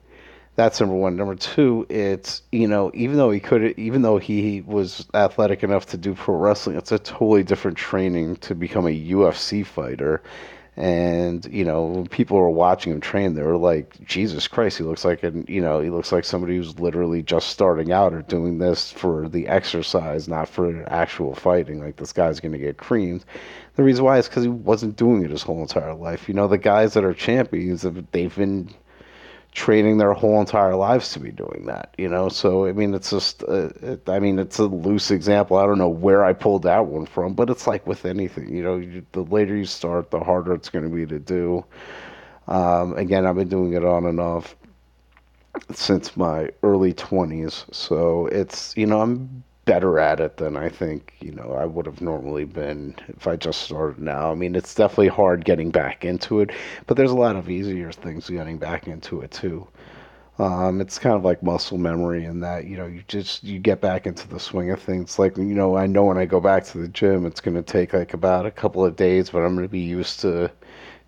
that's 0.56 0.80
number 0.80 0.96
one. 0.96 1.16
Number 1.16 1.34
two 1.34 1.86
it's 1.88 2.42
you 2.50 2.66
know 2.66 2.90
even 2.94 3.18
though 3.18 3.30
he 3.30 3.40
could 3.40 3.78
even 3.78 4.02
though 4.02 4.18
he 4.18 4.62
was 4.62 5.06
athletic 5.14 5.62
enough 5.62 5.86
to 5.86 5.98
do 5.98 6.14
pro 6.14 6.34
wrestling 6.34 6.76
it's 6.76 6.92
a 6.92 6.98
totally 6.98 7.44
different 7.44 7.76
training 7.76 8.36
to 8.36 8.54
become 8.54 8.86
a 8.86 9.04
UFC 9.04 9.64
fighter. 9.64 10.22
And 10.78 11.46
you 11.50 11.64
know 11.64 11.84
when 11.84 12.06
people 12.06 12.38
were 12.38 12.50
watching 12.50 12.92
him 12.92 13.00
train 13.00 13.34
they 13.34 13.42
were 13.42 13.56
like 13.56 13.98
jesus 14.06 14.46
christ 14.46 14.76
he 14.76 14.84
looks 14.84 15.06
like 15.06 15.22
an 15.22 15.46
you 15.48 15.62
know 15.62 15.80
he 15.80 15.88
looks 15.88 16.12
like 16.12 16.22
somebody 16.26 16.54
who's 16.58 16.78
literally 16.78 17.22
just 17.22 17.48
starting 17.48 17.92
out 17.92 18.12
or 18.12 18.20
doing 18.20 18.58
this 18.58 18.92
for 18.92 19.26
the 19.26 19.48
exercise 19.48 20.28
not 20.28 20.48
for 20.48 20.84
actual 20.90 21.34
fighting. 21.34 21.80
Like 21.80 21.96
this 21.96 22.12
guy's 22.12 22.40
to 22.40 22.58
get 22.58 22.76
creamed. 22.78 23.24
The 23.76 23.84
reason 23.84 24.04
why 24.04 24.18
is 24.18 24.28
because 24.28 24.42
he 24.42 24.50
wasn't 24.50 24.96
doing 24.96 25.22
it 25.22 25.30
his 25.30 25.42
whole 25.42 25.62
entire 25.62 25.94
life. 25.94 26.28
You 26.28 26.34
know 26.34 26.48
the 26.48 26.58
guys 26.58 26.94
that 26.94 27.04
are 27.04 27.14
champions 27.14 27.82
they've 28.12 28.36
been 28.36 28.70
training 29.56 29.96
their 29.96 30.12
whole 30.12 30.38
entire 30.38 30.76
lives 30.76 31.12
to 31.12 31.18
be 31.18 31.32
doing 31.32 31.64
that 31.64 31.94
you 31.96 32.08
know? 32.08 32.28
So 32.28 32.66
i 32.66 32.72
mean 32.72 32.92
it's 32.92 33.10
just 33.10 33.42
uh, 33.44 33.70
it, 33.80 34.06
i 34.06 34.18
mean 34.18 34.38
it's 34.38 34.58
a 34.58 34.66
loose 34.66 35.10
example. 35.10 35.56
I 35.56 35.64
don't 35.64 35.78
know 35.78 35.88
where 35.88 36.24
i 36.24 36.34
pulled 36.34 36.64
that 36.64 36.84
one 36.86 37.06
from 37.06 37.32
but 37.32 37.48
it's 37.48 37.66
like 37.66 37.86
with 37.86 38.04
anything 38.04 38.54
you 38.54 38.62
know 38.62 38.76
you, 38.76 39.04
the 39.12 39.22
later 39.24 39.56
you 39.56 39.64
start 39.64 40.10
the 40.10 40.20
harder 40.20 40.52
it's 40.52 40.68
going 40.68 40.84
to 40.84 40.94
be 40.94 41.06
to 41.06 41.18
do. 41.18 41.64
Um, 42.48 42.92
again 42.98 43.26
i've 43.26 43.34
been 43.36 43.48
doing 43.48 43.72
it 43.72 43.84
on 43.84 44.04
and 44.04 44.20
off 44.20 44.54
since 45.72 46.16
my 46.18 46.50
early 46.62 46.92
20s 46.92 47.64
so 47.74 48.26
it's 48.26 48.76
you 48.76 48.86
know 48.86 49.00
i'm 49.00 49.42
better 49.66 49.98
at 50.00 50.20
it 50.20 50.38
than 50.38 50.56
I 50.56 50.70
think 50.70 51.14
you 51.20 51.32
know 51.32 51.52
I 51.52 51.66
would 51.66 51.86
have 51.86 52.00
normally 52.00 52.44
been 52.46 52.96
if 53.08 53.26
I 53.28 53.36
just 53.36 53.62
started 53.62 54.00
now. 54.02 54.32
I 54.32 54.34
mean, 54.34 54.56
it's 54.56 54.74
definitely 54.74 55.08
hard 55.08 55.44
getting 55.44 55.70
back 55.70 56.04
into 56.06 56.40
it, 56.40 56.52
but 56.86 56.96
there's 56.96 57.12
a 57.12 57.16
lot 57.16 57.36
of 57.36 57.50
easier 57.50 57.92
things 57.92 58.30
getting 58.30 58.58
back 58.58 58.88
into 58.88 59.20
it 59.22 59.32
too. 59.32 59.68
Um, 60.38 60.80
it's 60.82 60.98
kind 60.98 61.16
of 61.16 61.24
like 61.24 61.42
muscle 61.42 61.78
memory 61.78 62.24
in 62.26 62.40
that 62.40 62.66
you 62.66 62.76
know 62.78 62.86
you 62.86 63.02
just 63.08 63.44
you 63.44 63.58
get 63.58 63.80
back 63.82 64.06
into 64.06 64.28
the 64.28 64.40
swing 64.40 64.70
of 64.70 64.80
things. 64.82 65.18
Like 65.18 65.36
you 65.38 65.44
know, 65.44 65.76
I 65.76 65.86
know 65.86 66.04
when 66.04 66.18
I 66.18 66.26
go 66.26 66.40
back 66.40 66.64
to 66.66 66.78
the 66.78 66.88
gym, 66.88 67.26
it's 67.26 67.40
going 67.40 67.56
to 67.56 67.62
take 67.62 67.92
like 67.94 68.14
about 68.14 68.46
a 68.46 68.50
couple 68.50 68.84
of 68.84 68.96
days, 68.96 69.30
but 69.30 69.40
I'm 69.40 69.54
going 69.56 69.66
to 69.68 69.72
be 69.72 69.80
used 69.80 70.20
to 70.20 70.50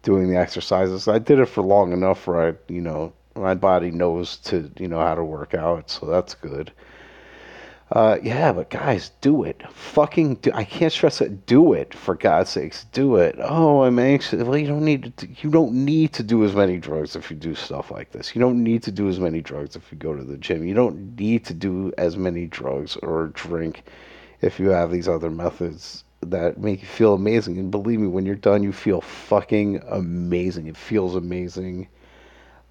doing 0.03 0.31
the 0.31 0.37
exercises. 0.39 1.09
I 1.09 1.19
did 1.21 1.39
it 1.41 1.47
for 1.47 1.63
long 1.63 1.93
enough 1.93 2.27
where 2.27 2.49
I 2.51 2.55
you 2.73 2.81
know 2.83 3.13
my 3.37 3.55
body 3.55 3.91
knows 3.93 4.39
to 4.39 4.71
you 4.79 4.89
know 4.89 5.01
how 5.01 5.15
to 5.17 5.25
work 5.25 5.55
out, 5.55 5.91
so 5.91 6.07
that's 6.07 6.35
good. 6.35 6.73
Uh, 7.91 8.19
yeah, 8.23 8.53
but 8.53 8.69
guys, 8.69 9.13
do 9.23 9.45
it. 9.45 9.63
Fucking 9.73 10.35
do. 10.37 10.51
I 10.53 10.65
can't 10.65 10.93
stress 10.93 11.23
it. 11.23 11.47
Do 11.47 11.73
it 11.73 11.95
for 11.95 12.15
God's 12.15 12.51
sakes. 12.51 12.85
Do 12.93 13.17
it. 13.17 13.37
Oh, 13.39 13.83
I'm 13.83 13.99
anxious. 13.99 14.43
Well, 14.43 14.59
you 14.59 14.67
don't 14.67 14.85
need 14.85 15.17
to. 15.17 15.29
You 15.43 15.51
don't 15.51 15.73
need 15.73 16.13
to 16.15 16.23
do 16.23 16.45
as 16.45 16.55
many 16.55 16.77
drugs 16.77 17.17
if 17.17 17.31
you 17.31 17.37
do 17.37 17.55
stuff 17.55 17.91
like 17.91 18.13
this. 18.13 18.35
You 18.35 18.43
don't 18.43 18.63
need 18.63 18.83
to 18.83 18.93
do 18.93 19.09
as 19.09 19.19
many 19.19 19.41
drugs 19.41 19.75
if 19.75 19.91
you 19.91 19.97
go 19.97 20.15
to 20.15 20.23
the 20.23 20.37
gym. 20.37 20.67
You 20.67 20.75
don't 20.75 21.17
need 21.19 21.47
to 21.47 21.55
do 21.55 21.93
as 21.97 22.19
many 22.19 22.47
drugs 22.47 22.97
or 22.97 23.29
drink 23.29 23.85
if 24.43 24.61
you 24.61 24.69
have 24.69 24.93
these 24.93 25.09
other 25.09 25.31
methods 25.31 26.05
that 26.21 26.59
make 26.59 26.83
you 26.83 26.87
feel 26.87 27.15
amazing. 27.15 27.57
And 27.57 27.71
believe 27.71 28.01
me, 28.01 28.09
when 28.09 28.27
you're 28.27 28.35
done, 28.35 28.63
you 28.63 28.73
feel 28.73 29.01
fucking 29.01 29.83
amazing. 29.89 30.67
It 30.67 30.77
feels 30.77 31.15
amazing. 31.15 31.89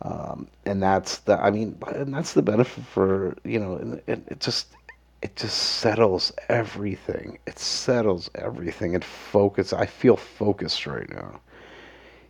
Um, 0.03 0.47
and 0.65 0.83
that's 0.83 1.17
the. 1.19 1.41
I 1.41 1.49
mean, 1.49 1.75
and 1.87 2.13
that's 2.13 2.33
the 2.33 2.43
benefit 2.43 2.85
for 2.85 3.35
you 3.43 3.59
know. 3.59 3.99
It, 4.05 4.21
it 4.27 4.39
just 4.39 4.76
it 5.21 5.35
just 5.35 5.57
settles 5.57 6.31
everything. 6.49 7.39
It 7.47 7.57
settles 7.59 8.29
everything 8.35 8.93
and 8.95 9.03
focus. 9.03 9.73
I 9.73 9.85
feel 9.85 10.15
focused 10.15 10.85
right 10.85 11.09
now. 11.09 11.41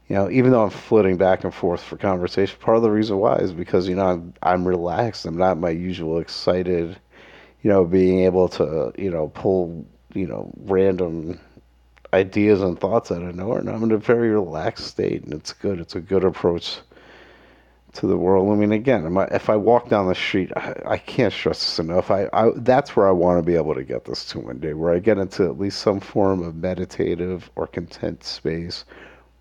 You 0.07 0.15
know, 0.15 0.29
even 0.29 0.51
though 0.51 0.63
I'm 0.63 0.69
flitting 0.69 1.17
back 1.17 1.43
and 1.43 1.53
forth 1.53 1.83
for 1.83 1.97
conversation, 1.97 2.57
part 2.61 2.77
of 2.77 2.83
the 2.83 2.91
reason 2.91 3.17
why 3.17 3.35
is 3.37 3.51
because 3.51 3.89
you 3.89 3.95
know 3.95 4.05
I'm 4.07 4.33
I'm 4.41 4.65
relaxed. 4.65 5.25
I'm 5.25 5.37
not 5.37 5.57
my 5.57 5.69
usual 5.69 6.19
excited. 6.19 6.97
You 7.61 7.69
know, 7.71 7.83
being 7.83 8.19
able 8.19 8.47
to 8.49 8.93
you 8.97 9.09
know 9.09 9.27
pull 9.29 9.85
you 10.13 10.25
know 10.27 10.49
random 10.59 11.39
ideas 12.13 12.61
and 12.61 12.79
thoughts 12.79 13.11
out 13.11 13.21
of 13.21 13.35
nowhere. 13.35 13.59
And 13.59 13.69
I'm 13.69 13.83
in 13.83 13.91
a 13.91 13.97
very 13.97 14.29
relaxed 14.29 14.87
state, 14.87 15.23
and 15.23 15.33
it's 15.33 15.51
good. 15.51 15.79
It's 15.81 15.95
a 15.95 15.99
good 15.99 16.23
approach 16.23 16.79
to 17.97 18.07
the 18.07 18.17
world. 18.17 18.51
I 18.51 18.55
mean, 18.55 18.71
again, 18.71 19.17
if 19.31 19.49
I 19.49 19.55
walk 19.55 19.89
down 19.89 20.07
the 20.07 20.15
street, 20.15 20.51
I, 20.55 20.97
can't 20.97 21.33
stress 21.33 21.59
this 21.59 21.79
enough. 21.79 22.11
I, 22.11 22.29
I 22.31 22.51
that's 22.57 22.95
where 22.95 23.07
I 23.07 23.11
want 23.11 23.39
to 23.39 23.43
be 23.43 23.55
able 23.55 23.73
to 23.73 23.83
get 23.83 24.05
this 24.05 24.25
to 24.25 24.39
one 24.39 24.59
day, 24.59 24.73
where 24.73 24.93
I 24.93 24.99
get 24.99 25.17
into 25.17 25.45
at 25.45 25.59
least 25.59 25.79
some 25.79 25.99
form 25.99 26.43
of 26.43 26.55
meditative 26.55 27.49
or 27.55 27.65
content 27.65 28.23
space, 28.23 28.85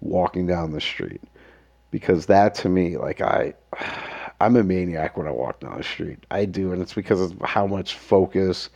walking 0.01 0.47
down 0.47 0.73
the 0.73 0.81
street, 0.81 1.21
because 1.91 2.27
that 2.27 2.55
to 2.57 2.69
me, 2.71 2.97
like 2.97 3.21
I, 3.21 3.55
I'm 4.41 4.57
a 4.57 4.65
maniac 4.65 5.17
when 5.17 5.27
I 5.27 5.33
walk 5.33 5.61
down 5.61 5.77
the 5.77 5.85
street. 5.85 6.25
I 6.31 6.47
do, 6.47 6.73
and 6.73 6.81
it's 6.81 6.95
because 6.95 7.21
of 7.21 7.39
how 7.43 7.67
much 7.67 7.95
focus. 7.95 8.71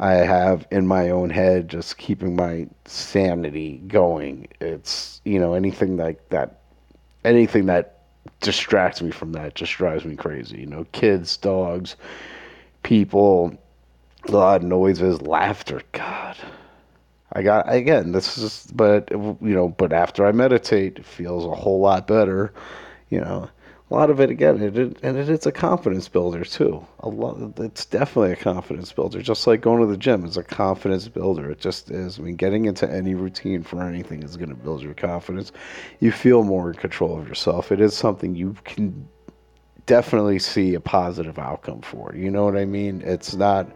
I 0.00 0.14
have 0.14 0.66
in 0.72 0.88
my 0.88 1.10
own 1.10 1.30
head, 1.30 1.68
just 1.68 1.98
keeping 1.98 2.34
my 2.34 2.66
sanity 2.84 3.78
going. 3.86 4.48
It's 4.60 5.20
you 5.24 5.38
know 5.38 5.54
anything 5.54 5.96
like 5.96 6.30
that, 6.30 6.62
anything 7.24 7.66
that 7.66 7.94
distracts 8.44 9.02
me 9.02 9.10
from 9.10 9.32
that. 9.32 9.54
Just 9.54 9.72
drives 9.72 10.04
me 10.04 10.14
crazy. 10.14 10.60
You 10.60 10.66
know, 10.66 10.86
kids, 10.92 11.36
dogs, 11.36 11.96
people, 12.82 13.56
a 14.28 14.30
lot 14.30 14.60
of 14.60 14.66
noises, 14.66 15.20
laughter. 15.22 15.80
God, 15.92 16.36
I 17.32 17.42
got 17.42 17.72
again. 17.72 18.12
This 18.12 18.38
is, 18.38 18.68
but 18.72 19.10
you 19.10 19.36
know, 19.40 19.68
but 19.70 19.92
after 19.92 20.24
I 20.26 20.32
meditate, 20.32 20.98
it 20.98 21.04
feels 21.04 21.44
a 21.44 21.54
whole 21.54 21.80
lot 21.80 22.06
better. 22.06 22.52
You 23.08 23.20
know, 23.20 23.48
a 23.90 23.94
lot 23.94 24.08
of 24.08 24.18
it 24.18 24.30
again, 24.30 24.62
it, 24.62 24.78
it, 24.78 24.98
and 25.02 25.18
it, 25.18 25.28
it's 25.28 25.44
a 25.44 25.52
confidence 25.52 26.08
builder 26.08 26.42
too. 26.44 26.84
A 27.00 27.08
lot, 27.08 27.58
it's 27.58 27.84
definitely 27.84 28.32
a 28.32 28.36
confidence 28.36 28.90
builder. 28.92 29.20
Just 29.20 29.46
like 29.46 29.60
going 29.60 29.80
to 29.80 29.86
the 29.86 29.98
gym 29.98 30.24
is 30.24 30.38
a 30.38 30.42
confidence 30.42 31.06
builder. 31.06 31.50
It 31.50 31.60
just 31.60 31.90
is. 31.90 32.18
I 32.18 32.22
mean, 32.22 32.36
getting 32.36 32.64
into 32.64 32.90
any 32.90 33.14
routine 33.14 33.62
for 33.62 33.82
anything 33.82 34.22
is 34.22 34.36
going 34.36 34.48
to 34.48 34.54
build 34.54 34.82
your 34.82 34.94
confidence. 34.94 35.52
You 36.00 36.12
feel 36.12 36.44
more 36.44 36.70
in 36.70 36.76
control 36.76 37.18
of 37.18 37.28
yourself. 37.28 37.70
It 37.70 37.80
is 37.80 37.94
something 37.94 38.34
you 38.34 38.56
can 38.64 39.06
definitely 39.84 40.38
see 40.38 40.74
a 40.74 40.80
positive 40.80 41.38
outcome 41.38 41.82
for. 41.82 42.14
You 42.16 42.30
know 42.30 42.44
what 42.44 42.56
I 42.56 42.64
mean? 42.64 43.02
It's 43.04 43.34
not 43.34 43.70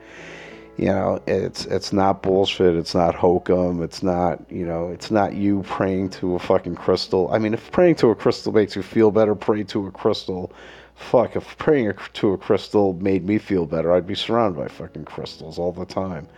you 0.78 0.86
know 0.86 1.20
it's 1.26 1.66
it's 1.66 1.92
not 1.92 2.22
bullshit 2.22 2.76
it's 2.76 2.94
not 2.94 3.14
hokum 3.14 3.82
it's 3.82 4.02
not 4.02 4.40
you 4.48 4.64
know 4.64 4.88
it's 4.88 5.10
not 5.10 5.34
you 5.34 5.62
praying 5.64 6.08
to 6.08 6.36
a 6.36 6.38
fucking 6.38 6.76
crystal. 6.76 7.28
I 7.32 7.38
mean 7.38 7.52
if 7.52 7.70
praying 7.72 7.96
to 7.96 8.10
a 8.10 8.14
crystal 8.14 8.52
makes 8.52 8.76
you 8.76 8.82
feel 8.82 9.10
better 9.10 9.34
pray 9.34 9.64
to 9.64 9.86
a 9.88 9.90
crystal 9.90 10.52
fuck 10.94 11.34
if 11.34 11.58
praying 11.58 11.92
to 12.14 12.32
a 12.32 12.38
crystal 12.38 12.94
made 12.94 13.24
me 13.24 13.38
feel 13.38 13.66
better 13.66 13.92
i'd 13.92 14.06
be 14.06 14.14
surrounded 14.14 14.58
by 14.58 14.68
fucking 14.68 15.04
crystals 15.04 15.58
all 15.58 15.72
the 15.72 15.84
time. 15.84 16.28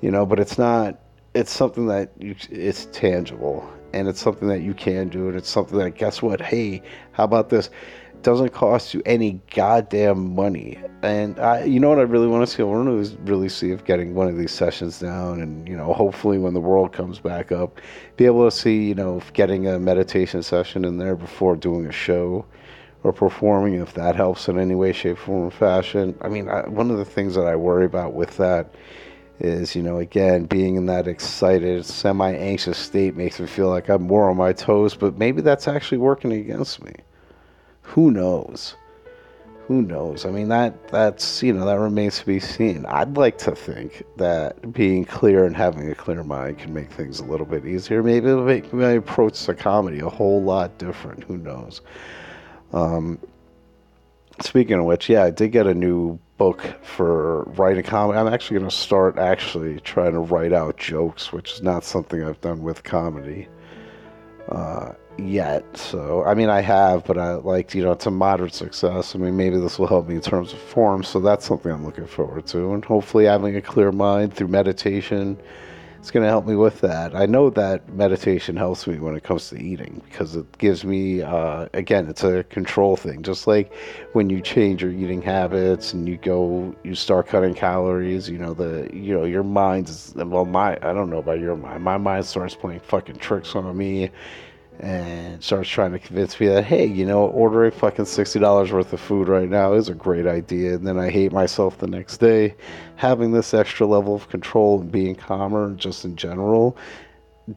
You 0.00 0.10
know 0.10 0.24
but 0.24 0.40
it's 0.40 0.58
not 0.58 0.98
it's 1.34 1.52
something 1.52 1.86
that 1.88 2.10
you, 2.18 2.34
it's 2.50 2.86
tangible 2.86 3.68
and 3.94 4.08
it's 4.08 4.20
something 4.20 4.48
that 4.48 4.60
you 4.60 4.74
can 4.74 5.08
do 5.08 5.28
and 5.28 5.36
it's 5.36 5.48
something 5.48 5.78
that 5.78 5.92
guess 5.92 6.20
what 6.20 6.40
hey 6.40 6.82
how 7.12 7.24
about 7.24 7.48
this 7.48 7.70
doesn't 8.24 8.50
cost 8.50 8.94
you 8.94 9.02
any 9.06 9.40
goddamn 9.54 10.34
money. 10.34 10.78
And 11.02 11.38
I, 11.38 11.64
you 11.64 11.78
know 11.78 11.90
what 11.90 11.98
I 11.98 12.02
really 12.02 12.26
want 12.26 12.48
to 12.48 12.52
see? 12.52 12.62
I 12.62 12.64
want 12.64 12.88
to 12.88 13.16
really 13.24 13.50
see 13.50 13.70
if 13.70 13.84
getting 13.84 14.14
one 14.14 14.26
of 14.26 14.36
these 14.36 14.50
sessions 14.50 14.98
down, 14.98 15.40
and 15.40 15.68
you 15.68 15.76
know, 15.76 15.92
hopefully 15.92 16.38
when 16.38 16.54
the 16.54 16.60
world 16.60 16.92
comes 16.92 17.20
back 17.20 17.52
up, 17.52 17.80
be 18.16 18.24
able 18.24 18.50
to 18.50 18.56
see, 18.56 18.88
you 18.88 18.94
know, 18.94 19.18
if 19.18 19.32
getting 19.34 19.68
a 19.68 19.78
meditation 19.78 20.42
session 20.42 20.84
in 20.84 20.96
there 20.96 21.14
before 21.14 21.54
doing 21.54 21.86
a 21.86 21.92
show 21.92 22.44
or 23.04 23.12
performing, 23.12 23.74
if 23.74 23.92
that 23.94 24.16
helps 24.16 24.48
in 24.48 24.58
any 24.58 24.74
way, 24.74 24.92
shape, 24.92 25.18
form, 25.18 25.44
or 25.44 25.50
fashion. 25.50 26.16
I 26.22 26.28
mean, 26.28 26.48
I, 26.48 26.66
one 26.66 26.90
of 26.90 26.96
the 26.96 27.04
things 27.04 27.34
that 27.34 27.46
I 27.46 27.54
worry 27.54 27.84
about 27.84 28.14
with 28.14 28.38
that 28.38 28.74
is, 29.40 29.74
you 29.74 29.82
know, 29.82 29.98
again, 29.98 30.44
being 30.44 30.76
in 30.76 30.86
that 30.86 31.08
excited, 31.08 31.84
semi 31.84 32.32
anxious 32.32 32.78
state 32.78 33.16
makes 33.16 33.40
me 33.40 33.46
feel 33.46 33.68
like 33.68 33.88
I'm 33.88 34.02
more 34.02 34.30
on 34.30 34.36
my 34.36 34.52
toes, 34.52 34.94
but 34.94 35.18
maybe 35.18 35.42
that's 35.42 35.68
actually 35.68 35.98
working 35.98 36.32
against 36.32 36.82
me 36.82 36.94
who 37.84 38.10
knows? 38.10 38.74
Who 39.68 39.80
knows? 39.82 40.26
I 40.26 40.30
mean, 40.30 40.48
that 40.48 40.88
that's 40.88 41.42
you 41.42 41.52
know 41.52 41.64
that 41.64 41.78
remains 41.78 42.18
to 42.18 42.26
be 42.26 42.40
seen. 42.40 42.84
I'd 42.86 43.16
like 43.16 43.38
to 43.38 43.54
think 43.54 44.02
that 44.16 44.72
being 44.72 45.04
clear 45.04 45.44
and 45.44 45.56
having 45.56 45.90
a 45.90 45.94
clear 45.94 46.22
mind 46.24 46.58
can 46.58 46.74
make 46.74 46.90
things 46.90 47.20
a 47.20 47.24
little 47.24 47.46
bit 47.46 47.64
easier. 47.64 48.02
Maybe 48.02 48.28
it'll 48.28 48.44
make 48.44 48.72
my 48.72 48.90
approach 48.90 49.42
to 49.44 49.54
comedy 49.54 50.00
a 50.00 50.08
whole 50.08 50.42
lot 50.42 50.76
different. 50.78 51.24
Who 51.24 51.38
knows? 51.38 51.80
Um, 52.72 53.18
speaking 54.40 54.78
of 54.80 54.84
which, 54.84 55.08
yeah, 55.08 55.22
I 55.22 55.30
did 55.30 55.52
get 55.52 55.66
a 55.66 55.74
new 55.74 56.18
book 56.36 56.62
for 56.82 57.42
writing 57.56 57.84
comedy. 57.84 58.18
I'm 58.18 58.32
actually 58.32 58.58
going 58.58 58.70
to 58.70 58.76
start 58.76 59.18
actually 59.18 59.80
trying 59.80 60.12
to 60.12 60.20
write 60.20 60.52
out 60.52 60.76
jokes, 60.76 61.32
which 61.32 61.52
is 61.52 61.62
not 61.62 61.84
something 61.84 62.22
I've 62.22 62.40
done 62.40 62.62
with 62.62 62.82
comedy. 62.84 63.48
Uh, 64.48 64.92
yet. 65.18 65.64
So, 65.76 66.24
I 66.24 66.34
mean, 66.34 66.48
I 66.48 66.60
have, 66.60 67.04
but 67.04 67.18
I 67.18 67.34
like, 67.34 67.74
you 67.74 67.82
know, 67.82 67.92
it's 67.92 68.06
a 68.06 68.10
moderate 68.10 68.54
success. 68.54 69.14
I 69.14 69.18
mean, 69.18 69.36
maybe 69.36 69.58
this 69.58 69.78
will 69.78 69.86
help 69.86 70.08
me 70.08 70.16
in 70.16 70.20
terms 70.20 70.52
of 70.52 70.58
form. 70.58 71.02
So 71.02 71.20
that's 71.20 71.46
something 71.46 71.70
I'm 71.70 71.84
looking 71.84 72.06
forward 72.06 72.46
to. 72.48 72.74
And 72.74 72.84
hopefully, 72.84 73.24
having 73.24 73.56
a 73.56 73.62
clear 73.62 73.92
mind 73.92 74.34
through 74.34 74.48
meditation 74.48 75.38
is 76.04 76.10
going 76.10 76.22
to 76.22 76.28
help 76.28 76.46
me 76.46 76.54
with 76.54 76.80
that. 76.82 77.14
I 77.16 77.26
know 77.26 77.50
that 77.50 77.88
meditation 77.88 78.56
helps 78.56 78.86
me 78.86 78.98
when 78.98 79.16
it 79.16 79.24
comes 79.24 79.48
to 79.48 79.56
eating 79.56 80.02
because 80.04 80.36
it 80.36 80.58
gives 80.58 80.84
me, 80.84 81.22
uh, 81.22 81.68
again, 81.72 82.08
it's 82.08 82.22
a 82.22 82.44
control 82.44 82.96
thing. 82.96 83.22
Just 83.22 83.46
like 83.46 83.72
when 84.12 84.28
you 84.28 84.40
change 84.40 84.82
your 84.82 84.90
eating 84.90 85.22
habits 85.22 85.94
and 85.94 86.06
you 86.06 86.18
go, 86.18 86.74
you 86.84 86.94
start 86.94 87.26
cutting 87.26 87.54
calories, 87.54 88.28
you 88.28 88.38
know, 88.38 88.52
the, 88.52 88.88
you 88.92 89.14
know, 89.14 89.24
your 89.24 89.42
mind's 89.42 90.12
well, 90.14 90.44
my, 90.44 90.76
I 90.76 90.92
don't 90.92 91.08
know 91.08 91.18
about 91.18 91.40
your 91.40 91.56
mind. 91.56 91.82
My 91.82 91.96
mind 91.96 92.26
starts 92.26 92.54
playing 92.54 92.80
fucking 92.80 93.16
tricks 93.16 93.54
on 93.54 93.76
me 93.76 94.10
and 94.80 95.42
starts 95.42 95.68
trying 95.68 95.92
to 95.92 95.98
convince 95.98 96.38
me 96.40 96.48
that 96.48 96.64
hey 96.64 96.84
you 96.84 97.06
know 97.06 97.28
ordering 97.28 97.70
fucking 97.70 98.04
$60 98.04 98.72
worth 98.72 98.92
of 98.92 99.00
food 99.00 99.28
right 99.28 99.48
now 99.48 99.72
is 99.72 99.88
a 99.88 99.94
great 99.94 100.26
idea. 100.26 100.74
And 100.74 100.86
then 100.86 100.98
i 100.98 101.10
hate 101.10 101.32
myself 101.32 101.78
the 101.78 101.86
next 101.86 102.18
day. 102.18 102.54
Having 102.96 103.32
this 103.32 103.54
extra 103.54 103.86
level 103.86 104.14
of 104.14 104.28
control 104.28 104.80
and 104.80 104.90
being 104.90 105.14
calmer 105.14 105.72
just 105.74 106.04
in 106.04 106.16
general 106.16 106.76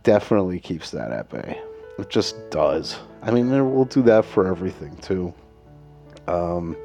definitely 0.03 0.59
keeps 0.59 0.91
that 0.91 1.11
at 1.11 1.29
bay. 1.29 1.59
It 1.97 2.09
just 2.09 2.35
does. 2.49 2.99
I 3.21 3.31
mean 3.31 3.49
we'll 3.49 3.85
do 3.85 4.03
that 4.03 4.25
for 4.25 4.47
everything 4.47 4.95
too. 4.97 5.33
Um 6.27 6.77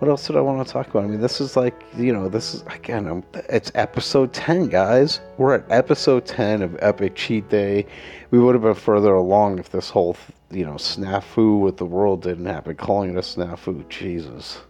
what 0.00 0.08
else 0.08 0.26
did 0.26 0.36
I 0.36 0.40
want 0.40 0.66
to 0.66 0.72
talk 0.72 0.88
about? 0.88 1.04
I 1.04 1.08
mean, 1.08 1.20
this 1.20 1.42
is 1.42 1.58
like, 1.58 1.84
you 1.94 2.10
know, 2.10 2.26
this 2.30 2.54
is, 2.54 2.62
again, 2.68 3.06
I'm, 3.06 3.22
it's 3.50 3.70
episode 3.74 4.32
10, 4.32 4.68
guys. 4.68 5.20
We're 5.36 5.54
at 5.56 5.70
episode 5.70 6.24
10 6.24 6.62
of 6.62 6.78
Epic 6.80 7.14
Cheat 7.14 7.50
Day. 7.50 7.84
We 8.30 8.38
would 8.38 8.54
have 8.54 8.62
been 8.62 8.74
further 8.74 9.12
along 9.12 9.58
if 9.58 9.68
this 9.68 9.90
whole, 9.90 10.16
you 10.50 10.64
know, 10.64 10.76
snafu 10.76 11.60
with 11.60 11.76
the 11.76 11.84
world 11.84 12.22
didn't 12.22 12.46
happen. 12.46 12.76
Calling 12.76 13.10
it 13.10 13.16
a 13.16 13.20
snafu, 13.20 13.86
Jesus. 13.90 14.62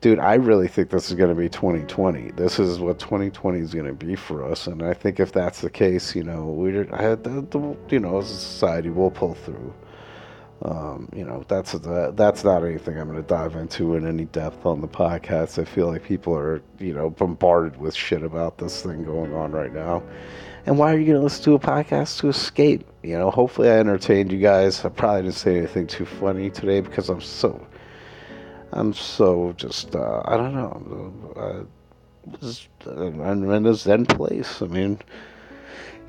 Dude, 0.00 0.18
I 0.18 0.34
really 0.34 0.66
think 0.66 0.90
this 0.90 1.08
is 1.08 1.14
going 1.14 1.30
to 1.30 1.40
be 1.40 1.48
2020. 1.48 2.32
This 2.32 2.58
is 2.58 2.80
what 2.80 2.98
2020 2.98 3.60
is 3.60 3.74
going 3.74 3.86
to 3.86 3.92
be 3.92 4.16
for 4.16 4.44
us. 4.44 4.66
And 4.66 4.82
I 4.82 4.92
think 4.92 5.20
if 5.20 5.30
that's 5.30 5.60
the 5.60 5.70
case, 5.70 6.16
you 6.16 6.24
know, 6.24 6.46
we, 6.46 6.80
I 6.80 7.14
the, 7.14 7.46
the, 7.48 7.76
you 7.90 8.00
know, 8.00 8.18
as 8.18 8.32
a 8.32 8.34
society, 8.34 8.90
we'll 8.90 9.12
pull 9.12 9.34
through. 9.34 9.72
Um, 10.62 11.08
you 11.14 11.24
know, 11.24 11.44
that's 11.48 11.72
that's 11.72 12.42
not 12.42 12.64
anything 12.64 12.98
I'm 12.98 13.08
going 13.10 13.22
to 13.22 13.28
dive 13.28 13.56
into 13.56 13.94
in 13.96 14.06
any 14.06 14.24
depth 14.24 14.64
on 14.64 14.80
the 14.80 14.88
podcast. 14.88 15.60
I 15.60 15.64
feel 15.64 15.88
like 15.88 16.02
people 16.02 16.34
are, 16.34 16.62
you 16.78 16.94
know, 16.94 17.10
bombarded 17.10 17.78
with 17.78 17.94
shit 17.94 18.22
about 18.22 18.56
this 18.56 18.82
thing 18.82 19.04
going 19.04 19.34
on 19.34 19.52
right 19.52 19.72
now. 19.72 20.02
And 20.64 20.78
why 20.78 20.92
are 20.92 20.98
you 20.98 21.04
going 21.06 21.18
to 21.18 21.22
listen 21.22 21.44
to 21.44 21.54
a 21.54 21.58
podcast 21.58 22.18
to 22.20 22.28
escape? 22.28 22.86
You 23.02 23.18
know, 23.18 23.30
hopefully 23.30 23.68
I 23.68 23.78
entertained 23.78 24.32
you 24.32 24.38
guys. 24.38 24.84
I 24.84 24.88
probably 24.88 25.22
didn't 25.22 25.34
say 25.34 25.58
anything 25.58 25.86
too 25.86 26.06
funny 26.06 26.50
today 26.50 26.80
because 26.80 27.08
I'm 27.10 27.20
so 27.20 27.64
I'm 28.72 28.92
so 28.92 29.54
just 29.56 29.94
uh, 29.94 30.22
I 30.24 30.36
don't 30.36 30.54
know. 30.54 31.66
Uh, 32.86 32.90
I'm 32.90 33.50
in 33.50 33.66
a 33.66 33.74
zen 33.74 34.06
place. 34.06 34.60
I 34.62 34.66
mean, 34.66 34.98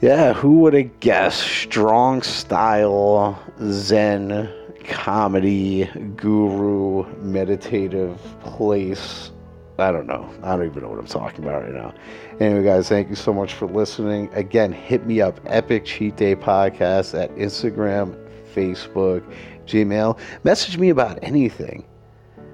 yeah, 0.02 0.34
who 0.34 0.60
would 0.60 0.74
have 0.74 1.00
guessed? 1.00 1.42
Strong 1.42 2.22
style 2.22 3.40
zen 3.64 4.50
comedy 4.86 5.86
guru 6.16 7.06
meditative 7.22 8.20
place. 8.42 9.32
I 9.80 9.92
don't 9.92 10.08
know. 10.08 10.30
I 10.44 10.56
don't 10.56 10.66
even 10.66 10.84
know 10.84 10.90
what 10.90 11.00
I'm 11.00 11.06
talking 11.08 11.44
about 11.44 11.64
right 11.64 11.74
now. 11.74 11.94
Anyway, 12.40 12.64
guys, 12.64 12.90
thank 12.90 13.10
you 13.10 13.16
so 13.16 13.34
much 13.34 13.54
for 13.54 13.68
listening. 13.68 14.30
Again, 14.34 14.72
hit 14.72 15.06
me 15.06 15.22
up, 15.22 15.40
Epic 15.46 15.86
Cheat 15.86 16.16
Day 16.16 16.36
Podcast 16.36 17.20
at 17.20 17.36
Instagram, 17.36 18.16
Facebook, 18.56 19.24
Gmail. 19.66 20.18
Message 20.44 20.78
me 20.78 20.90
about 20.90 21.20
anything. 21.22 21.86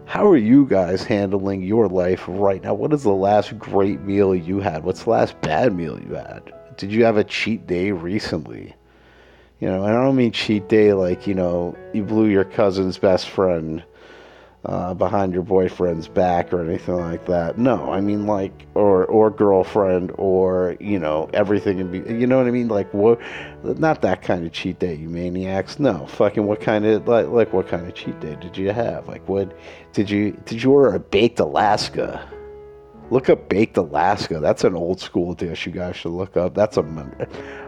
How 0.05 0.27
are 0.27 0.37
you 0.37 0.65
guys 0.65 1.03
handling 1.03 1.61
your 1.61 1.87
life 1.87 2.25
right 2.27 2.61
now? 2.61 2.73
What 2.73 2.91
is 2.93 3.03
the 3.03 3.13
last 3.13 3.57
great 3.57 4.01
meal 4.01 4.35
you 4.35 4.59
had? 4.59 4.83
What's 4.83 5.03
the 5.03 5.11
last 5.11 5.39
bad 5.41 5.75
meal 5.75 5.99
you 5.99 6.15
had? 6.15 6.53
Did 6.77 6.91
you 6.91 7.05
have 7.05 7.17
a 7.17 7.23
cheat 7.23 7.67
day 7.67 7.91
recently? 7.91 8.75
You 9.59 9.69
know, 9.69 9.85
I 9.85 9.91
don't 9.91 10.15
mean 10.15 10.31
cheat 10.31 10.67
day 10.67 10.93
like, 10.93 11.25
you 11.25 11.33
know, 11.33 11.77
you 11.93 12.03
blew 12.03 12.27
your 12.27 12.43
cousin's 12.43 12.97
best 12.97 13.29
friend 13.29 13.83
uh, 14.65 14.93
behind 14.93 15.33
your 15.33 15.43
boyfriend's 15.43 16.07
back 16.07 16.53
or 16.53 16.63
anything 16.63 16.95
like 16.95 17.25
that. 17.25 17.57
No, 17.57 17.91
I 17.91 17.99
mean 17.99 18.25
like 18.25 18.65
or 18.75 19.05
or 19.05 19.29
girlfriend 19.29 20.13
or 20.17 20.77
you 20.79 20.99
know 20.99 21.29
everything 21.33 21.85
be 21.91 21.99
you 22.13 22.25
know 22.25 22.37
what 22.37 22.47
I 22.47 22.51
mean 22.51 22.69
like 22.69 22.93
what 22.93 23.19
not 23.63 24.01
that 24.01 24.21
kind 24.21 24.45
of 24.45 24.53
cheat 24.53 24.79
day 24.79 24.95
you 24.95 25.09
maniacs. 25.09 25.79
No, 25.79 26.05
fucking 26.07 26.45
what 26.45 26.61
kind 26.61 26.85
of 26.85 27.07
like 27.07 27.27
like 27.27 27.53
what 27.53 27.67
kind 27.67 27.85
of 27.85 27.93
cheat 27.93 28.19
day 28.21 28.37
did 28.39 28.57
you 28.57 28.71
have? 28.71 29.07
Like 29.07 29.27
what 29.27 29.55
did 29.91 30.09
you 30.09 30.31
did 30.45 30.63
you 30.63 30.71
order 30.71 30.95
a 30.95 30.99
baked 30.99 31.39
Alaska? 31.39 32.25
Look 33.13 33.29
up 33.29 33.47
baked 33.47 33.77
Alaska. 33.77 34.39
That's 34.39 34.63
an 34.63 34.73
old 34.73 34.99
school 34.99 35.35
dish 35.35 35.67
you 35.67 35.71
guys 35.71 35.95
should 35.95 36.13
look 36.13 36.35
up. 36.35 36.55
That's 36.55 36.77
a 36.77 36.83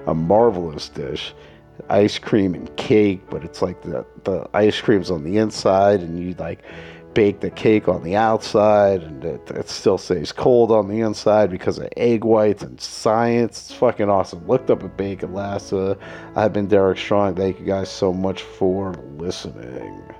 a 0.07 0.15
marvelous 0.15 0.89
dish 0.89 1.35
ice 1.87 2.17
cream 2.17 2.55
and 2.55 2.75
cake, 2.77 3.21
but 3.29 3.43
it's 3.43 3.61
like 3.61 3.83
the, 3.83 4.03
the 4.23 4.49
ice 4.55 4.81
cream's 4.81 5.11
on 5.11 5.23
the 5.23 5.37
inside 5.37 5.99
and 5.99 6.19
you 6.19 6.33
like 6.39 6.63
bake 7.13 7.41
the 7.41 7.51
cake 7.51 7.87
on 7.87 8.03
the 8.03 8.15
outside 8.15 9.03
and 9.03 9.23
it, 9.23 9.51
it 9.51 9.69
still 9.69 9.99
stays 9.99 10.31
cold 10.31 10.71
on 10.71 10.87
the 10.87 10.99
inside 11.01 11.51
because 11.51 11.77
of 11.77 11.89
egg 11.95 12.23
whites 12.23 12.63
and 12.63 12.81
science. 12.81 13.69
It's 13.69 13.73
fucking 13.77 14.09
awesome. 14.09 14.47
Looked 14.47 14.71
up 14.71 14.81
a 14.81 14.87
Bake 14.87 15.21
Alaska. 15.21 15.95
I've 16.35 16.53
been 16.53 16.67
Derek 16.67 16.97
Strong. 16.97 17.35
Thank 17.35 17.59
you 17.59 17.67
guys 17.67 17.91
so 17.91 18.11
much 18.11 18.41
for 18.41 18.93
listening. 19.17 20.14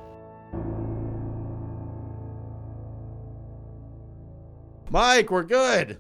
Mike, 4.89 5.31
we're 5.31 5.43
good. 5.43 5.99